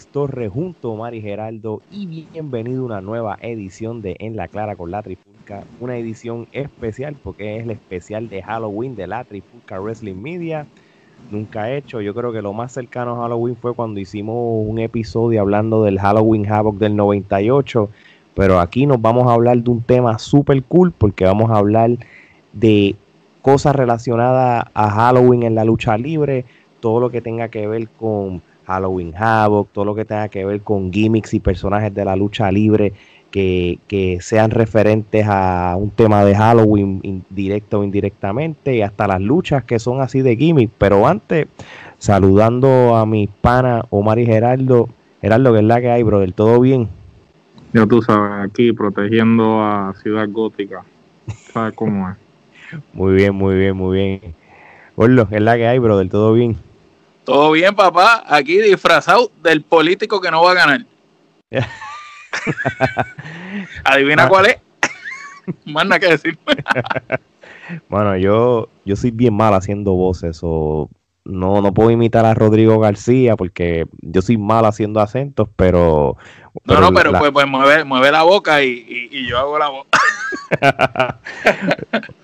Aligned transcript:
Alex 0.00 0.12
Torres 0.12 0.50
junto 0.50 0.94
a 0.94 0.96
Mari 0.96 1.20
Geraldo 1.20 1.82
y 1.90 2.06
bienvenido 2.06 2.82
a 2.82 2.86
una 2.86 3.00
nueva 3.02 3.36
edición 3.42 4.00
de 4.00 4.16
En 4.18 4.34
la 4.34 4.48
Clara 4.48 4.74
con 4.74 4.90
la 4.90 5.02
Trifulca, 5.02 5.64
una 5.78 5.98
edición 5.98 6.46
especial 6.52 7.16
porque 7.22 7.58
es 7.58 7.64
el 7.64 7.70
especial 7.70 8.30
de 8.30 8.42
Halloween 8.42 8.96
de 8.96 9.06
la 9.06 9.24
Trifulca 9.24 9.78
Wrestling 9.78 10.14
Media. 10.14 10.66
Nunca 11.30 11.70
he 11.70 11.76
hecho, 11.76 12.00
yo 12.00 12.14
creo 12.14 12.32
que 12.32 12.40
lo 12.40 12.54
más 12.54 12.72
cercano 12.72 13.12
a 13.12 13.24
Halloween 13.24 13.56
fue 13.56 13.74
cuando 13.74 14.00
hicimos 14.00 14.36
un 14.66 14.78
episodio 14.78 15.42
hablando 15.42 15.82
del 15.82 16.00
Halloween 16.00 16.50
Havoc 16.50 16.76
del 16.78 16.96
98, 16.96 17.90
pero 18.34 18.58
aquí 18.58 18.86
nos 18.86 19.02
vamos 19.02 19.28
a 19.28 19.34
hablar 19.34 19.58
de 19.58 19.70
un 19.70 19.82
tema 19.82 20.18
súper 20.18 20.62
cool 20.64 20.92
porque 20.92 21.26
vamos 21.26 21.50
a 21.50 21.58
hablar 21.58 21.90
de 22.54 22.96
cosas 23.42 23.76
relacionadas 23.76 24.64
a 24.72 24.90
Halloween 24.90 25.42
en 25.42 25.54
la 25.54 25.64
lucha 25.64 25.98
libre, 25.98 26.46
todo 26.80 27.00
lo 27.00 27.10
que 27.10 27.20
tenga 27.20 27.48
que 27.48 27.66
ver 27.66 27.86
con 27.90 28.40
Halloween 28.70 29.12
Havoc, 29.16 29.68
todo 29.72 29.84
lo 29.84 29.94
que 29.94 30.04
tenga 30.04 30.28
que 30.28 30.44
ver 30.44 30.60
con 30.60 30.92
gimmicks 30.92 31.34
y 31.34 31.40
personajes 31.40 31.92
de 31.92 32.04
la 32.04 32.16
lucha 32.16 32.50
libre 32.52 32.92
que, 33.30 34.18
sean 34.20 34.50
referentes 34.50 35.26
a 35.28 35.76
un 35.78 35.90
tema 35.90 36.24
de 36.24 36.34
Halloween 36.34 37.24
directo 37.30 37.80
o 37.80 37.84
indirectamente 37.84 38.76
y 38.76 38.82
hasta 38.82 39.06
las 39.06 39.20
luchas 39.20 39.64
que 39.64 39.78
son 39.78 40.00
así 40.00 40.20
de 40.20 40.36
gimmick. 40.36 40.70
Pero 40.78 41.06
antes, 41.06 41.46
saludando 41.98 42.96
a 42.96 43.06
mis 43.06 43.28
panas 43.28 43.84
Omar 43.90 44.18
y 44.18 44.26
Gerardo. 44.26 44.88
Gerardo, 45.20 45.52
¿qué 45.52 45.58
es 45.58 45.64
la 45.64 45.80
que 45.80 45.90
hay, 45.90 46.02
brother? 46.02 46.32
¿Todo 46.32 46.60
bien? 46.60 46.88
Ya 47.72 47.86
tú 47.86 48.02
sabes, 48.02 48.48
aquí 48.48 48.72
protegiendo 48.72 49.62
a 49.62 49.94
Ciudad 50.02 50.28
Gótica. 50.30 50.82
¿Sabes 51.52 51.74
cómo 51.74 52.08
es? 52.08 52.16
muy 52.92 53.14
bien, 53.14 53.34
muy 53.34 53.54
bien, 53.54 53.76
muy 53.76 53.96
bien. 53.96 54.34
Gordo, 54.96 55.28
¿qué 55.28 55.36
es 55.36 55.42
la 55.42 55.56
que 55.56 55.66
hay, 55.66 55.78
brother? 55.78 56.08
¿Todo 56.08 56.32
bien? 56.32 56.56
Todo 57.30 57.52
bien, 57.52 57.76
papá. 57.76 58.24
Aquí 58.26 58.60
disfrazado 58.60 59.30
del 59.40 59.62
político 59.62 60.20
que 60.20 60.32
no 60.32 60.42
va 60.42 60.50
a 60.50 60.54
ganar. 60.54 60.84
Adivina 63.84 64.24
ah. 64.24 64.28
cuál 64.28 64.46
es. 64.46 64.56
Más 65.64 65.86
nada 65.86 66.00
que 66.00 66.08
decir. 66.08 66.36
bueno, 67.88 68.16
yo, 68.16 68.68
yo 68.84 68.96
soy 68.96 69.12
bien 69.12 69.32
mal 69.32 69.54
haciendo 69.54 69.92
voces 69.92 70.40
o 70.42 70.90
no, 71.24 71.62
no 71.62 71.72
puedo 71.72 71.92
imitar 71.92 72.26
a 72.26 72.34
Rodrigo 72.34 72.80
García 72.80 73.36
porque 73.36 73.86
yo 74.00 74.22
soy 74.22 74.36
mal 74.36 74.64
haciendo 74.64 74.98
acentos, 74.98 75.48
pero... 75.54 76.16
no, 76.64 76.80
no, 76.80 76.92
pero 76.92 77.12
pues, 77.12 77.30
pues 77.30 77.46
mueve, 77.46 77.84
mueve, 77.84 78.10
la 78.10 78.24
boca 78.24 78.60
y, 78.64 79.08
y, 79.12 79.28
yo 79.28 79.38
hago 79.38 79.56
la 79.56 79.68
voz. 79.68 79.86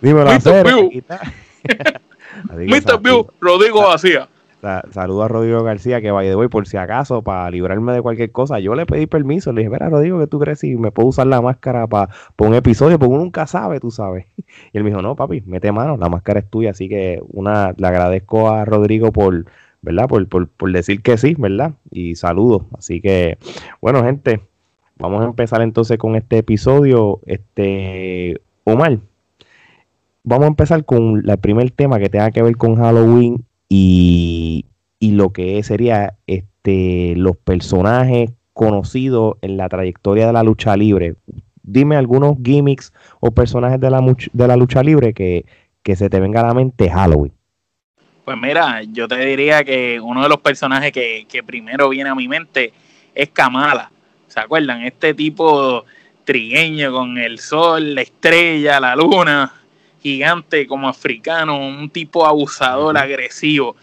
Dímelo, 0.01 0.33
Mr. 0.33 0.65
View, 3.01 3.29
Rodrigo 3.41 3.89
García 3.89 4.29
saludo 4.91 5.23
a 5.23 5.29
Rodrigo 5.29 5.63
García 5.63 6.01
que 6.01 6.11
vaya 6.11 6.31
de 6.31 6.35
hoy 6.35 6.49
por 6.49 6.67
si 6.67 6.77
acaso 6.77 7.23
para 7.23 7.51
librarme 7.51 7.93
de 7.93 8.03
cualquier 8.03 8.33
cosa. 8.33 8.59
Yo 8.59 8.75
le 8.75 8.87
pedí 8.87 9.07
permiso, 9.07 9.53
le 9.53 9.63
dije, 9.63 9.71
mira 9.71 9.89
Rodrigo, 9.89 10.19
que 10.19 10.27
tú 10.27 10.39
crees 10.39 10.61
si 10.61 10.77
me 10.77 10.91
puedo 10.91 11.09
usar 11.09 11.27
la 11.27 11.41
máscara 11.41 11.87
para 11.87 12.11
un 12.39 12.55
episodio? 12.55 12.99
Porque 12.99 13.13
uno 13.13 13.23
nunca 13.23 13.47
sabe, 13.47 13.81
tú 13.81 13.91
sabes. 13.91 14.27
Y 14.73 14.79
él 14.79 14.85
me 14.85 14.91
dijo, 14.91 15.03
no, 15.03 15.17
papi, 15.17 15.43
mete 15.47 15.73
mano, 15.73 15.97
la 15.97 16.09
máscara 16.09 16.41
es 16.41 16.49
tuya. 16.49 16.71
Así 16.71 16.89
que 16.89 17.23
una, 17.29 17.75
le 17.77 17.87
agradezco 17.87 18.51
a 18.51 18.65
Rodrigo 18.65 19.13
por, 19.13 19.47
¿verdad? 19.83 20.09
Por, 20.09 20.29
por, 20.29 20.49
por 20.49 20.73
decir 20.73 21.03
que 21.03 21.17
sí, 21.19 21.35
¿verdad? 21.39 21.73
Y 21.91 22.17
saludo. 22.17 22.67
Así 22.77 23.01
que, 23.01 23.39
bueno, 23.81 24.03
gente, 24.05 24.41
vamos 24.99 25.23
a 25.23 25.27
empezar 25.27 25.63
entonces 25.63 25.99
con 25.99 26.17
este 26.17 26.39
episodio. 26.39 27.21
Este, 27.27 28.41
Omar, 28.65 28.99
vamos 30.25 30.45
a 30.45 30.49
empezar 30.49 30.85
con 30.85 31.23
el 31.29 31.39
primer 31.39 31.71
tema 31.71 31.99
que 31.99 32.09
tenga 32.09 32.31
que 32.31 32.43
ver 32.43 32.57
con 32.57 32.77
Halloween 32.77 33.45
y, 33.69 34.65
lo 35.01 35.33
que 35.33 35.63
sería 35.63 36.15
este, 36.27 37.15
los 37.17 37.37
personajes 37.37 38.33
conocidos 38.53 39.37
en 39.41 39.57
la 39.57 39.69
trayectoria 39.69 40.27
de 40.27 40.33
la 40.33 40.43
lucha 40.43 40.77
libre. 40.77 41.15
Dime 41.63 41.97
algunos 41.97 42.37
gimmicks 42.45 42.93
o 43.21 43.31
personajes 43.31 43.81
de 43.81 43.91
la, 43.91 44.01
de 44.33 44.49
la 44.49 44.57
lucha 44.57 44.83
libre 44.83 45.15
que, 45.15 45.45
se 45.95 46.11
te 46.11 46.21
venga 46.21 46.41
a 46.41 46.49
la 46.49 46.55
mente 46.55 46.91
Halloween. 46.91 47.33
Pues 48.25 48.37
mira, 48.37 48.83
yo 48.83 49.07
te 49.07 49.25
diría 49.25 49.63
que 49.63 50.01
uno 50.01 50.23
de 50.25 50.29
los 50.29 50.41
personajes 50.41 50.93
que, 50.93 51.27
que 51.29 51.45
primero 51.45 51.89
viene 51.89 52.11
a 52.11 52.15
mi 52.15 52.27
mente 52.27 52.73
es 53.15 53.29
Kamala. 53.31 53.91
¿Se 54.27 54.41
acuerdan? 54.41 54.83
Este 54.83 55.15
tipo 55.15 55.85
trigueño 56.25 56.93
con 56.93 57.17
el 57.17 57.39
sol, 57.39 57.95
la 57.95 58.03
estrella, 58.03 58.81
la 58.81 58.97
luna 58.97 59.53
gigante 60.07 60.69
como 60.69 60.89
africano, 60.89 61.59
un 61.59 61.91
tipo 61.91 62.25
abusador, 62.25 62.97
agresivo. 62.97 63.75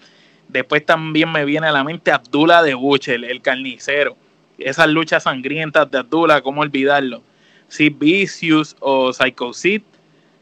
Después 0.47 0.85
también 0.85 1.29
me 1.29 1.43
viene 1.43 1.67
a 1.67 1.71
la 1.73 1.83
mente 1.83 2.11
Abdullah 2.11 2.63
de 2.63 2.73
Buchel, 2.75 3.25
el 3.25 3.41
carnicero. 3.41 4.15
Esas 4.57 4.87
luchas 4.87 5.23
sangrientas 5.23 5.91
de 5.91 5.97
Abdullah, 5.97 6.39
¿cómo 6.39 6.61
olvidarlo? 6.61 7.21
Sid 7.67 7.95
Vicious 7.97 8.73
o 8.79 9.11
Psycho 9.11 9.51
Sid, 9.51 9.81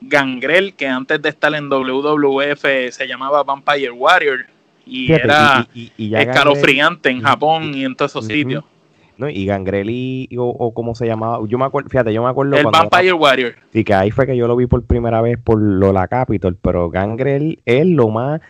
Gangrel, 0.02 0.76
que 0.76 0.86
antes 0.86 1.20
de 1.20 1.30
estar 1.30 1.56
en 1.56 1.68
WWF 1.68 2.62
se 2.92 3.08
llamaba 3.08 3.42
Vampire 3.42 3.90
Warrior 3.90 4.46
y 4.86 5.12
era 5.12 5.68
escalofriante 5.98 7.10
en 7.10 7.24
Japón 7.24 7.74
y 7.74 7.86
en 7.86 7.96
todos 7.96 8.12
esos 8.12 8.28
sitios. 8.28 8.64
Y 9.30 9.46
Gangrel 9.46 10.28
o, 10.38 10.46
o 10.46 10.74
como 10.74 10.96
se 10.96 11.06
llamaba, 11.06 11.40
yo 11.48 11.58
me 11.58 11.66
acuerdo, 11.66 11.90
fíjate, 11.90 12.14
yo 12.14 12.24
me 12.24 12.30
acuerdo 12.30 12.58
El 12.58 12.66
Vampire 12.66 13.14
Warrior. 13.14 13.56
Sí, 13.72 13.84
que 13.84 13.94
ahí 13.94 14.12
fue 14.12 14.26
que 14.26 14.38
yo 14.38 14.48
lo 14.48 14.56
vi 14.56 14.68
por 14.68 14.84
primera 14.86 15.22
vez 15.22 15.38
por 15.38 15.62
Lola 15.62 16.08
Capitol, 16.08 16.58
pero 16.62 16.90
Gangrel 16.90 17.60
es 17.66 17.86
lo 17.86 18.10
más, 18.10 18.42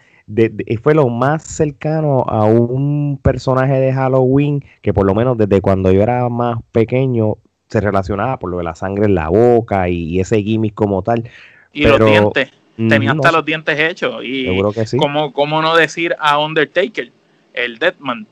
fue 0.81 0.93
lo 0.93 1.09
más 1.09 1.43
cercano 1.43 2.23
a 2.27 2.45
un 2.45 3.19
personaje 3.21 3.73
de 3.73 3.93
Halloween 3.93 4.63
que 4.81 4.93
por 4.93 5.05
lo 5.05 5.15
menos 5.15 5.37
desde 5.37 5.61
cuando 5.61 5.91
yo 5.91 6.01
era 6.01 6.27
más 6.29 6.59
pequeño 6.71 7.37
se 7.71 7.79
relacionaba 7.79 8.37
por 8.37 8.51
lo 8.51 8.57
de 8.57 8.65
la 8.65 8.75
sangre 8.75 9.05
en 9.05 9.15
la 9.15 9.29
boca 9.29 9.87
y, 9.87 10.19
ese 10.19 10.43
gimmick 10.43 10.73
como 10.73 11.01
tal. 11.03 11.29
Y 11.71 11.85
los 11.85 12.05
dientes, 12.05 12.51
tenía 12.75 13.13
hasta 13.13 13.31
los 13.31 13.45
dientes 13.45 13.79
hechos. 13.79 14.23
Y 14.25 14.45
seguro 14.45 14.73
que 14.73 14.85
sí. 14.85 14.97
¿Cómo 14.97 15.61
no 15.61 15.75
decir 15.75 16.13
a 16.19 16.37
Undertaker, 16.37 17.11
el 17.53 17.79
Deadman, 17.79 18.27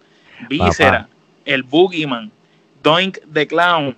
Víscera? 0.49 1.07
El 1.49 1.63
Boogeyman, 1.63 2.31
Doink 2.83 3.17
the 3.33 3.47
Clown, 3.47 3.95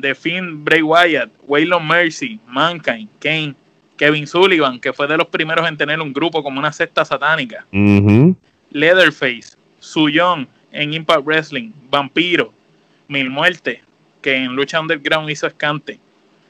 The 0.00 0.14
Finn 0.14 0.64
Bray 0.64 0.82
Wyatt, 0.82 1.30
Waylon 1.46 1.86
Mercy, 1.86 2.40
Mankind, 2.46 3.08
Kane, 3.20 3.54
Kevin 3.96 4.26
Sullivan, 4.26 4.80
que 4.80 4.92
fue 4.92 5.06
de 5.06 5.16
los 5.16 5.26
primeros 5.28 5.68
en 5.68 5.76
tener 5.76 6.00
un 6.00 6.12
grupo 6.12 6.42
como 6.42 6.58
una 6.58 6.72
secta 6.72 7.04
satánica, 7.04 7.66
Leatherface, 8.70 9.56
Suyon 9.78 10.48
en 10.72 10.92
Impact 10.94 11.24
Wrestling, 11.24 11.70
Vampiro, 11.90 12.52
Mil 13.08 13.30
Muerte, 13.30 13.82
que 14.22 14.34
en 14.34 14.56
Lucha 14.56 14.80
Underground 14.80 15.30
hizo 15.30 15.46
escante, 15.46 15.98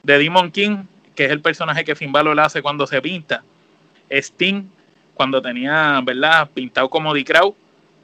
The 0.05 0.17
Demon 0.17 0.51
King, 0.51 0.83
que 1.15 1.25
es 1.25 1.31
el 1.31 1.41
personaje 1.41 1.83
que 1.83 1.95
Finn 1.95 2.11
Balor 2.11 2.39
hace 2.39 2.61
cuando 2.61 2.87
se 2.87 3.01
pinta, 3.01 3.43
Sting, 4.09 4.63
cuando 5.13 5.41
tenía, 5.41 6.01
¿verdad?, 6.03 6.49
pintado 6.53 6.89
como 6.89 7.13
The 7.13 7.23
Crow, 7.25 7.55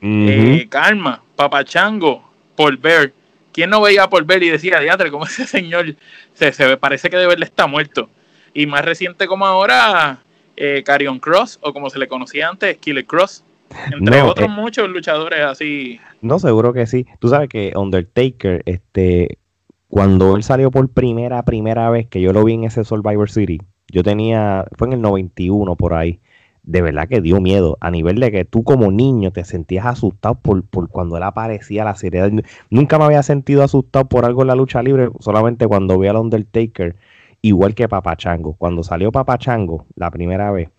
eh, 0.01 0.67
Karma, 0.69 1.21
Papachango, 1.35 2.32
por 2.55 2.77
ver. 2.77 3.13
¿Quién 3.51 3.69
no 3.69 3.81
veía 3.81 4.09
por 4.09 4.25
ver 4.25 4.41
y 4.43 4.49
decía, 4.49 4.79
diatre, 4.79 5.11
cómo 5.11 5.25
ese 5.27 5.45
señor 5.45 5.95
se, 6.33 6.51
se 6.51 6.77
parece 6.77 7.09
que 7.09 7.17
de 7.17 7.27
verle 7.27 7.45
está 7.45 7.67
muerto? 7.67 8.09
Y 8.53 8.65
más 8.65 8.85
reciente 8.85 9.27
como 9.27 9.45
ahora, 9.45 10.23
eh, 10.55 10.83
Carion 10.85 11.19
Cross, 11.19 11.59
o 11.61 11.73
como 11.73 11.89
se 11.89 11.99
le 11.99 12.07
conocía 12.07 12.49
antes, 12.49 12.77
Killer 12.77 13.05
Cross. 13.05 13.43
Entre 13.91 14.21
otros 14.21 14.47
eh, 14.47 14.51
muchos 14.51 14.87
luchadores 14.89 15.41
así. 15.41 15.99
No, 16.21 16.37
seguro 16.37 16.73
que 16.73 16.85
sí. 16.85 17.07
Tú 17.19 17.29
sabes 17.29 17.49
que 17.49 17.73
Undertaker, 17.75 18.61
este, 18.65 19.39
cuando 19.87 20.35
él 20.35 20.43
salió 20.43 20.69
por 20.69 20.87
primera, 20.89 21.43
primera 21.43 21.89
vez 21.89 22.07
que 22.07 22.21
yo 22.21 22.33
lo 22.33 22.43
vi 22.43 22.53
en 22.53 22.65
ese 22.65 22.83
Survivor 22.83 23.31
City, 23.31 23.59
yo 23.87 24.03
tenía, 24.03 24.65
fue 24.77 24.87
en 24.87 24.93
el 24.93 25.01
91 25.01 25.75
por 25.75 25.93
ahí 25.95 26.19
de 26.63 26.81
verdad 26.81 27.07
que 27.09 27.21
dio 27.21 27.41
miedo, 27.41 27.77
a 27.81 27.91
nivel 27.91 28.19
de 28.19 28.31
que 28.31 28.45
tú 28.45 28.63
como 28.63 28.91
niño 28.91 29.31
te 29.31 29.43
sentías 29.43 29.85
asustado 29.85 30.35
por, 30.35 30.63
por 30.63 30.89
cuando 30.89 31.17
él 31.17 31.23
aparecía 31.23 31.83
la 31.83 31.95
serie. 31.95 32.43
Nunca 32.69 32.97
me 32.97 33.05
había 33.05 33.21
sentido 33.21 33.63
asustado 33.63 34.05
por 34.05 34.25
algo 34.25 34.41
en 34.41 34.47
la 34.47 34.55
lucha 34.55 34.81
libre, 34.81 35.09
solamente 35.19 35.67
cuando 35.67 35.99
vi 35.99 36.07
al 36.07 36.15
Undertaker, 36.15 36.95
igual 37.41 37.75
que 37.75 37.89
Papachango. 37.89 38.53
Cuando 38.53 38.83
salió 38.83 39.11
Papachango 39.11 39.85
la 39.95 40.09
primera 40.09 40.51
vez, 40.51 40.69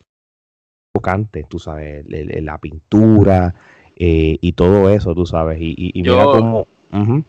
tocante, 0.93 1.45
tú 1.49 1.59
sabes, 1.59 2.05
la 2.09 2.59
pintura 2.59 3.55
eh, 3.97 4.39
y 4.41 4.53
todo 4.53 4.89
eso, 4.89 5.15
tú 5.15 5.27
sabes, 5.27 5.61
y, 5.61 5.75
y, 5.77 6.03
mira 6.03 6.25
cómo 6.25 6.67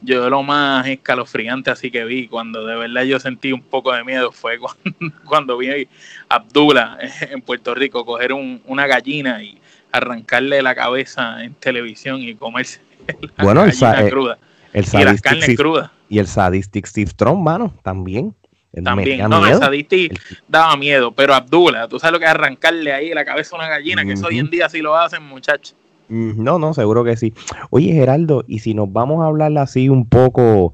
yo 0.02 0.30
lo 0.30 0.44
más 0.44 0.86
escalofriante 0.88 1.72
así 1.72 1.90
que 1.90 2.06
vi, 2.06 2.28
cuando 2.28 2.66
de 2.66 2.76
verdad 2.76 3.04
yo 3.04 3.20
sentí 3.20 3.52
un 3.52 3.62
poco 3.62 3.92
de 3.94 4.04
miedo, 4.04 4.32
fue 4.32 4.60
cuando, 5.26 5.58
vi 5.58 5.70
a 5.70 6.36
Abdullah 6.36 6.98
en 7.22 7.42
Puerto 7.42 7.74
Rico 7.74 8.06
coger 8.06 8.34
una 8.34 8.88
gallina 8.88 9.42
y 9.42 9.60
arrancarle 9.92 10.62
la 10.62 10.76
cabeza 10.76 11.44
en 11.44 11.54
televisión 11.56 12.22
y 12.22 12.36
comerse 12.36 12.82
la 13.38 13.44
bueno, 13.44 13.62
gallina 13.62 14.02
el, 14.02 14.10
cruda. 14.10 14.38
El 14.74 14.86
y 14.92 15.04
las 15.04 15.22
carnes 15.22 15.56
crudas. 15.56 15.92
Y 16.10 16.20
el 16.20 16.28
Sadistic 16.28 16.86
Steve 16.86 17.10
Strong, 17.10 17.40
mano, 17.40 17.74
también. 17.82 18.36
También, 18.84 19.30
no, 19.30 19.46
el 19.48 19.58
Sadistic 19.58 20.20
daba 20.50 20.76
miedo, 20.76 21.14
pero 21.14 21.34
Abdullah, 21.34 21.88
tú 21.88 21.98
sabes 21.98 22.12
lo 22.12 22.20
que 22.20 22.26
es 22.26 22.32
arrancarle 22.32 22.92
ahí 22.92 23.14
la 23.14 23.24
cabeza 23.24 23.56
a 23.56 23.60
una 23.60 23.70
gallina, 23.70 24.04
que 24.04 24.14
eso 24.14 24.28
hoy 24.28 24.38
en 24.38 24.50
día 24.50 24.68
sí 24.68 24.82
lo 24.82 24.98
hacen, 24.98 25.24
muchachos. 25.24 25.76
Mm, 26.10 26.44
no, 26.44 26.60
no, 26.60 26.74
seguro 26.74 27.04
que 27.04 27.18
sí. 27.18 27.34
Oye, 27.70 27.94
Geraldo, 27.94 28.44
y 28.48 28.60
si 28.60 28.74
nos 28.74 28.92
vamos 28.92 29.24
a 29.24 29.28
hablar 29.28 29.58
así 29.58 29.90
un 29.90 30.08
poco 30.08 30.74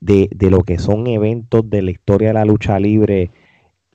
de, 0.00 0.28
de 0.34 0.50
lo 0.50 0.60
que 0.60 0.78
son 0.78 1.06
eventos 1.06 1.68
de 1.68 1.82
la 1.82 1.90
historia 1.90 2.28
de 2.28 2.34
la 2.34 2.44
lucha 2.44 2.78
libre 2.78 3.30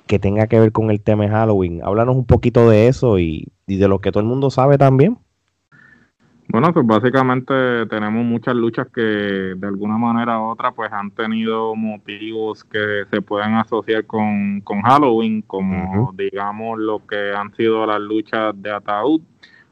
que 0.07 0.19
tenga 0.19 0.47
que 0.47 0.59
ver 0.59 0.71
con 0.71 0.89
el 0.89 1.01
tema 1.01 1.25
de 1.25 1.29
Halloween, 1.29 1.81
háblanos 1.83 2.15
un 2.15 2.25
poquito 2.25 2.69
de 2.69 2.87
eso 2.87 3.19
y, 3.19 3.47
y 3.67 3.77
de 3.77 3.87
lo 3.87 3.99
que 3.99 4.11
todo 4.11 4.21
el 4.21 4.29
mundo 4.29 4.49
sabe 4.49 4.77
también. 4.77 5.17
Bueno, 6.51 6.73
pues 6.73 6.83
básicamente 6.87 7.53
tenemos 7.85 8.25
muchas 8.25 8.55
luchas 8.55 8.87
que 8.87 9.01
de 9.01 9.67
alguna 9.67 9.99
manera 9.99 10.39
u 10.39 10.45
otra 10.45 10.71
pues 10.71 10.91
han 10.91 11.11
tenido 11.11 11.75
motivos 11.75 12.63
que 12.63 13.03
se 13.11 13.21
pueden 13.21 13.53
asociar 13.53 14.07
con, 14.07 14.63
Halloween, 14.83 15.43
como 15.43 16.11
digamos 16.13 16.79
lo 16.79 17.05
que 17.05 17.33
han 17.33 17.53
sido 17.53 17.85
las 17.85 18.01
luchas 18.01 18.59
de 18.59 18.71
ataúd 18.71 19.21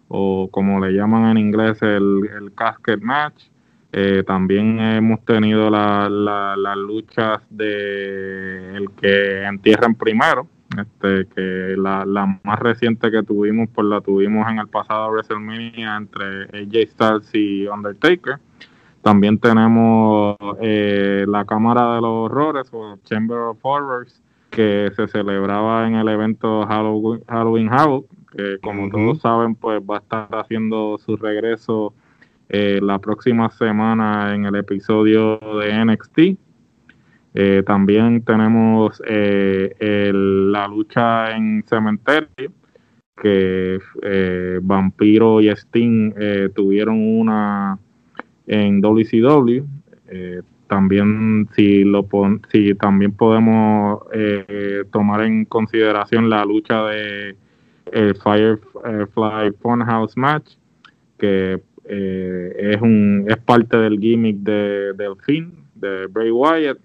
o 0.08 0.50
como 0.52 0.80
le 0.84 0.94
llaman 0.94 1.32
en 1.32 1.38
inglés 1.38 1.82
el, 1.82 2.30
el 2.40 2.54
casket 2.54 3.02
match. 3.02 3.46
Eh, 3.94 4.24
también 4.28 4.80
hemos 4.80 5.24
tenido 5.24 5.70
las 5.70 6.78
luchas 6.78 7.42
de 7.50 8.76
el 8.76 8.92
que 8.92 9.44
entierren 9.44 9.96
primero, 9.96 10.48
este, 10.78 11.26
que 11.34 11.76
la, 11.78 12.06
más 12.44 12.60
reciente 12.60 13.10
que 13.10 13.24
tuvimos, 13.24 13.70
pues 13.74 13.88
la 13.88 14.02
tuvimos 14.02 14.48
en 14.52 14.60
el 14.60 14.68
pasado 14.68 15.10
WrestleMania 15.10 15.96
entre 15.96 16.44
AJ 16.44 16.92
Styles 16.92 17.30
y 17.34 17.68
Undertaker. 17.68 18.40
También 19.02 19.40
tenemos 19.40 20.36
eh, 20.62 21.26
la 21.28 21.46
Cámara 21.46 21.96
de 21.96 22.02
los 22.02 22.30
Horrores 22.30 22.68
o 22.74 22.98
Chamber 23.06 23.38
of 23.38 23.60
Horrors, 23.62 24.22
que 24.50 24.92
se 24.96 25.08
celebraba 25.08 25.88
en 25.88 25.96
el 25.96 26.10
evento 26.10 26.66
Halloween, 26.68 27.24
Halloween 27.28 27.70
Havoc, 27.72 28.06
que 28.38 28.60
como 28.60 28.88
todos 28.90 29.20
saben, 29.20 29.56
pues 29.56 29.82
va 29.82 29.96
a 29.96 30.00
estar 30.00 30.28
haciendo 30.32 31.00
su 31.00 31.18
regreso 31.18 31.94
eh, 32.50 32.80
la 32.84 33.00
próxima 33.00 33.50
semana 33.50 34.36
en 34.36 34.46
el 34.46 34.56
episodio 34.56 35.40
de 35.60 35.86
NXT. 35.86 36.20
Eh, 37.34 37.64
también 37.66 38.22
tenemos 38.22 39.02
eh, 39.08 40.12
la 40.14 40.68
lucha 40.68 41.36
en 41.36 41.64
cementerio, 41.68 42.52
que 43.20 43.80
Vampiro 44.62 45.42
y 45.42 45.50
Sting 45.50 46.14
tuvieron 46.54 47.00
una 47.02 47.80
en 48.46 48.80
WCW. 48.80 49.66
también 50.68 51.50
si 51.56 51.84
lo 51.84 52.08
si 52.52 52.76
también 52.76 53.14
podemos 53.14 54.04
tomar 54.92 55.24
en 55.24 55.46
consideración 55.46 56.30
la 56.30 56.46
lucha 56.46 56.84
de 56.84 57.36
Firefly 57.92 59.52
Funhouse 59.62 60.16
Match, 60.18 60.54
que 61.18 61.62
es 61.86 62.82
un 62.82 63.26
es 63.30 63.38
parte 63.38 63.78
del 63.78 64.00
gimmick 64.00 64.38
de, 64.38 64.94
del 64.94 65.16
fin 65.26 65.54
de 65.76 66.08
Bray 66.08 66.32
Wyatt 66.32 66.78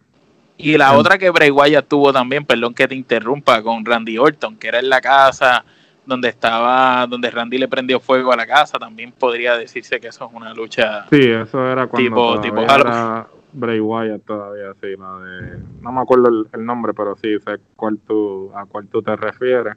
y 0.63 0.79
la 0.79 0.97
otra 0.97 1.19
que 1.19 1.31
Bray 1.31 1.51
Wyatt 1.51 1.89
tuvo 1.89 2.13
también, 2.13 2.45
perdón 2.45 2.73
que 2.73 2.87
te 2.87 2.95
interrumpa, 2.95 3.63
con 3.63 3.85
Randy 3.85 4.17
Orton, 4.17 4.57
que 4.57 4.69
era 4.69 4.79
en 4.79 4.89
la 4.89 5.01
casa 5.01 5.65
donde 6.07 6.29
estaba, 6.29 7.07
donde 7.07 7.31
Randy 7.31 7.59
le 7.59 7.69
prendió 7.69 8.01
fuego 8.01 8.33
a 8.33 8.37
la 8.37 8.47
casa, 8.47 8.79
también 8.79 9.13
podría 9.13 9.57
decirse 9.57 10.01
que 10.01 10.09
eso 10.09 10.27
es 10.27 10.33
una 10.33 10.55
lucha. 10.55 11.07
Sí, 11.11 11.21
eso 11.21 11.67
era 11.67 11.87
cuando 11.87 12.41
tipo, 12.41 12.61
era 12.61 13.27
Bray 13.53 13.81
Wyatt 13.81 14.25
todavía, 14.25 14.73
sí, 14.81 14.95
la 14.99 15.19
de, 15.19 15.59
no 15.81 15.93
me 15.93 16.01
acuerdo 16.01 16.47
el, 16.53 16.65
nombre, 16.65 16.95
pero 16.95 17.17
sí 17.17 17.39
sé 17.45 17.59
cuál 17.77 17.99
tú, 17.99 18.51
a 18.55 18.65
cuál 18.65 18.87
tú 18.87 19.03
te 19.03 19.17
refieres. 19.17 19.75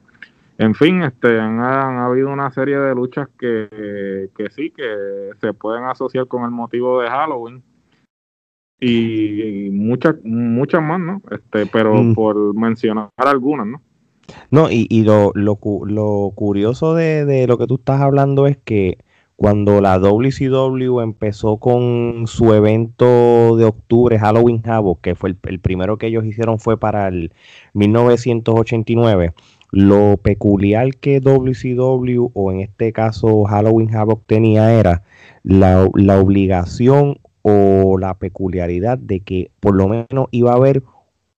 En 0.58 0.74
fin, 0.74 1.02
este, 1.02 1.38
han, 1.38 1.60
han, 1.60 1.98
habido 1.98 2.30
una 2.30 2.50
serie 2.50 2.78
de 2.78 2.94
luchas 2.94 3.28
que, 3.38 4.30
que 4.36 4.50
sí, 4.50 4.70
que 4.70 5.30
se 5.40 5.52
pueden 5.52 5.84
asociar 5.84 6.26
con 6.26 6.44
el 6.44 6.50
motivo 6.50 7.00
de 7.00 7.08
Halloween 7.08 7.62
y, 8.80 9.68
muchas 9.70 10.16
muchas 10.24 10.82
más, 10.82 11.00
¿no? 11.00 11.20
Este, 11.30 11.66
pero 11.66 11.94
mm. 11.94 12.14
por 12.14 12.54
mencionar 12.54 13.10
algunas, 13.16 13.66
¿no? 13.66 13.82
No, 14.50 14.70
y, 14.70 14.86
y 14.90 15.04
lo, 15.04 15.32
lo, 15.34 15.58
lo 15.86 16.32
curioso 16.34 16.94
de, 16.94 17.24
de, 17.24 17.46
lo 17.46 17.58
que 17.58 17.66
tú 17.66 17.76
estás 17.76 18.00
hablando 18.00 18.46
es 18.46 18.56
que 18.56 18.98
cuando 19.36 19.82
la 19.82 19.98
WCW 19.98 21.00
empezó 21.00 21.58
con 21.58 22.26
su 22.26 22.54
evento 22.54 23.56
de 23.56 23.66
octubre, 23.66 24.18
Halloween 24.18 24.62
Havoc, 24.64 25.02
que 25.02 25.14
fue 25.14 25.36
el, 25.42 25.60
primero 25.60 25.98
que 25.98 26.06
ellos 26.06 26.24
hicieron 26.24 26.58
fue 26.58 26.78
para 26.78 27.06
el 27.08 27.32
1989, 27.74 29.34
lo 29.70 30.16
peculiar 30.18 30.94
que 30.96 31.20
WCW, 31.20 32.30
o 32.34 32.52
en 32.52 32.60
este 32.60 32.92
caso 32.92 33.44
Halloween 33.44 33.94
Havoc 33.94 34.22
tenía 34.26 34.72
era 34.72 35.02
la, 35.42 35.88
la 35.94 36.20
obligación 36.20 37.18
o 37.42 37.96
la 37.98 38.14
peculiaridad 38.14 38.98
de 38.98 39.20
que 39.20 39.50
por 39.60 39.74
lo 39.74 39.88
menos 39.88 40.26
iba 40.32 40.52
a 40.52 40.56
haber 40.56 40.82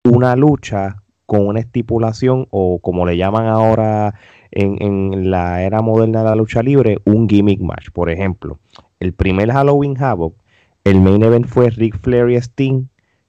una 0.04 0.36
lucha 0.36 1.02
con 1.26 1.46
una 1.46 1.60
estipulación 1.60 2.46
o 2.50 2.78
como 2.78 3.04
le 3.04 3.18
llaman 3.18 3.46
ahora 3.46 4.14
en, 4.50 5.30
la 5.30 5.62
era 5.62 5.82
moderna 5.82 6.20
de 6.20 6.30
la 6.30 6.34
lucha 6.34 6.62
libre, 6.62 6.98
un 7.04 7.28
gimmick 7.28 7.60
match. 7.60 7.90
Por 7.90 8.10
ejemplo, 8.10 8.58
el 9.00 9.12
primer 9.12 9.52
Halloween 9.52 10.02
Havoc, 10.02 10.34
el 10.84 11.02
main 11.02 11.22
event 11.22 11.46
fue 11.46 11.68
Rick 11.68 11.98
Flair 11.98 12.30
y 12.30 12.36
Sting 12.36 12.86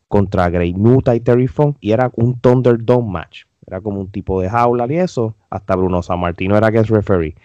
contra 0.07 0.50
Grey 0.50 0.74
Muta 0.74 1.13
y 1.16 1.19
Terry 1.19 1.48
Funk 1.48 1.75
y 1.81 1.92
era 1.92 2.10
un 2.16 2.40
Thunderdome 2.40 3.12
match. 3.12 3.44
Era 3.69 3.81
como 3.81 4.01
un 4.01 4.10
tipo 4.10 4.42
de 4.42 4.50
jaula 4.50 4.88
y 4.89 4.98
eso, 4.98 5.36
hasta 5.51 5.75
Bruno 5.75 6.01
San 6.01 6.19
Martino 6.19 6.57
era 6.57 6.71
guest 6.71 6.89
referee. 6.89 7.36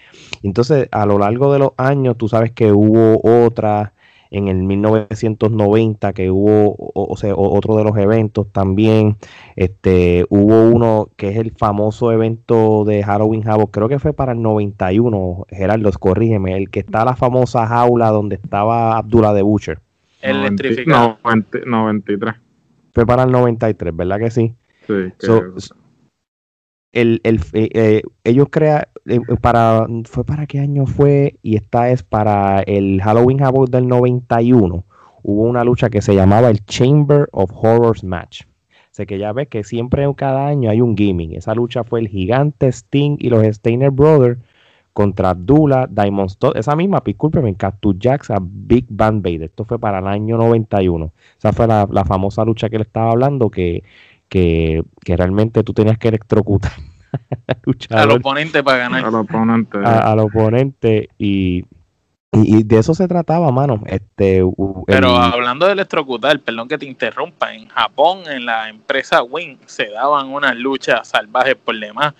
Entonces, 0.42 0.88
a 0.90 1.04
lo 1.04 1.18
largo 1.18 1.52
de 1.52 1.58
los 1.58 1.72
años, 1.76 2.16
tú 2.16 2.28
sabes 2.28 2.50
que 2.50 2.72
hubo 2.72 3.20
otras 3.22 3.92
en 4.30 4.48
el 4.48 4.56
1990 4.56 6.14
que 6.14 6.30
hubo 6.30 6.74
o, 6.78 7.16
sea, 7.16 7.34
otro 7.36 7.76
de 7.76 7.84
los 7.84 7.94
eventos 7.98 8.50
también. 8.52 9.16
Este 9.54 10.24
hubo 10.30 10.70
uno 10.70 11.10
que 11.16 11.28
es 11.28 11.36
el 11.36 11.52
famoso 11.52 12.10
evento 12.10 12.84
de 12.86 13.02
Halloween 13.04 13.46
Havoc 13.46 13.70
creo 13.70 13.88
que 13.88 13.98
fue 13.98 14.12
para 14.12 14.32
el 14.32 14.42
91 14.42 15.46
Gerardo 15.50 15.92
corrígeme 15.92 16.56
el 16.56 16.70
que 16.70 16.80
está 16.80 17.04
la 17.04 17.14
famosa 17.14 17.66
jaula 17.66 18.08
donde 18.08 18.36
estaba 18.36 18.96
Abdullah 18.96 19.34
de 19.34 19.42
Butcher. 19.42 19.78
El 20.22 20.38
electrificado. 20.38 21.18
93 21.66 22.34
fue 22.92 23.06
para 23.06 23.24
el 23.24 23.30
93 23.30 23.94
¿verdad 23.94 24.18
que 24.18 24.30
sí? 24.30 24.54
Sí, 24.86 25.12
el, 26.94 27.20
el 27.24 27.40
eh, 27.52 27.68
eh, 27.74 28.02
ellos 28.22 28.46
crean, 28.50 28.84
eh, 29.06 29.20
para, 29.40 29.86
¿fue 30.04 30.24
para 30.24 30.46
qué 30.46 30.60
año 30.60 30.86
fue? 30.86 31.36
Y 31.42 31.56
esta 31.56 31.90
es 31.90 32.02
para 32.02 32.60
el 32.60 33.02
Halloween 33.02 33.42
Havoc 33.42 33.68
del 33.68 33.88
91. 33.88 34.84
Hubo 35.22 35.42
una 35.42 35.64
lucha 35.64 35.90
que 35.90 36.00
se 36.00 36.14
llamaba 36.14 36.50
el 36.50 36.64
Chamber 36.64 37.28
of 37.32 37.50
Horrors 37.52 38.04
Match. 38.04 38.42
sé 38.92 39.06
que 39.06 39.18
ya 39.18 39.32
ves 39.32 39.48
que 39.48 39.64
siempre 39.64 40.06
cada 40.16 40.46
año 40.46 40.70
hay 40.70 40.80
un 40.80 40.96
gimmick. 40.96 41.32
Esa 41.32 41.54
lucha 41.54 41.82
fue 41.82 42.00
el 42.00 42.08
gigante 42.08 42.68
Sting 42.68 43.16
y 43.18 43.28
los 43.28 43.44
Steiner 43.44 43.90
Brothers 43.90 44.38
contra 44.92 45.30
Abdullah, 45.30 45.88
Diamond 45.88 46.30
Stud, 46.30 46.56
esa 46.56 46.76
misma, 46.76 47.02
discúlpeme, 47.04 47.56
Cactus 47.56 47.98
Jacks 47.98 48.30
a 48.30 48.38
Big 48.40 48.86
Band 48.88 49.24
Vader. 49.24 49.44
Esto 49.44 49.64
fue 49.64 49.80
para 49.80 49.98
el 49.98 50.06
año 50.06 50.36
91. 50.36 51.12
Esa 51.36 51.52
fue 51.52 51.66
la, 51.66 51.88
la 51.90 52.04
famosa 52.04 52.44
lucha 52.44 52.68
que 52.68 52.78
le 52.78 52.84
estaba 52.84 53.10
hablando 53.10 53.50
que 53.50 53.82
que, 54.34 54.82
realmente 55.06 55.62
tú 55.62 55.72
tenías 55.72 55.96
que 55.96 56.08
electrocutar 56.08 56.72
al 57.90 58.10
oponente 58.10 58.64
para 58.64 58.78
ganar. 58.78 59.04
Al 59.04 59.14
oponente. 59.14 59.78
al 59.78 60.18
oponente 60.18 61.08
y, 61.16 61.64
y, 62.32 62.64
de 62.64 62.78
eso 62.78 62.94
se 62.94 63.06
trataba, 63.06 63.52
mano. 63.52 63.82
Este, 63.86 64.42
Pero 64.86 65.16
hablando 65.16 65.66
de 65.66 65.72
electrocutar, 65.72 66.40
perdón 66.40 66.66
que 66.66 66.78
te 66.78 66.86
interrumpa, 66.86 67.54
en 67.54 67.68
Japón, 67.68 68.22
en 68.26 68.44
la 68.44 68.68
empresa 68.68 69.22
Wing, 69.22 69.58
se 69.66 69.90
daban 69.90 70.28
unas 70.28 70.56
luchas 70.56 71.06
salvajes 71.06 71.54
por 71.54 71.78
demás, 71.78 72.14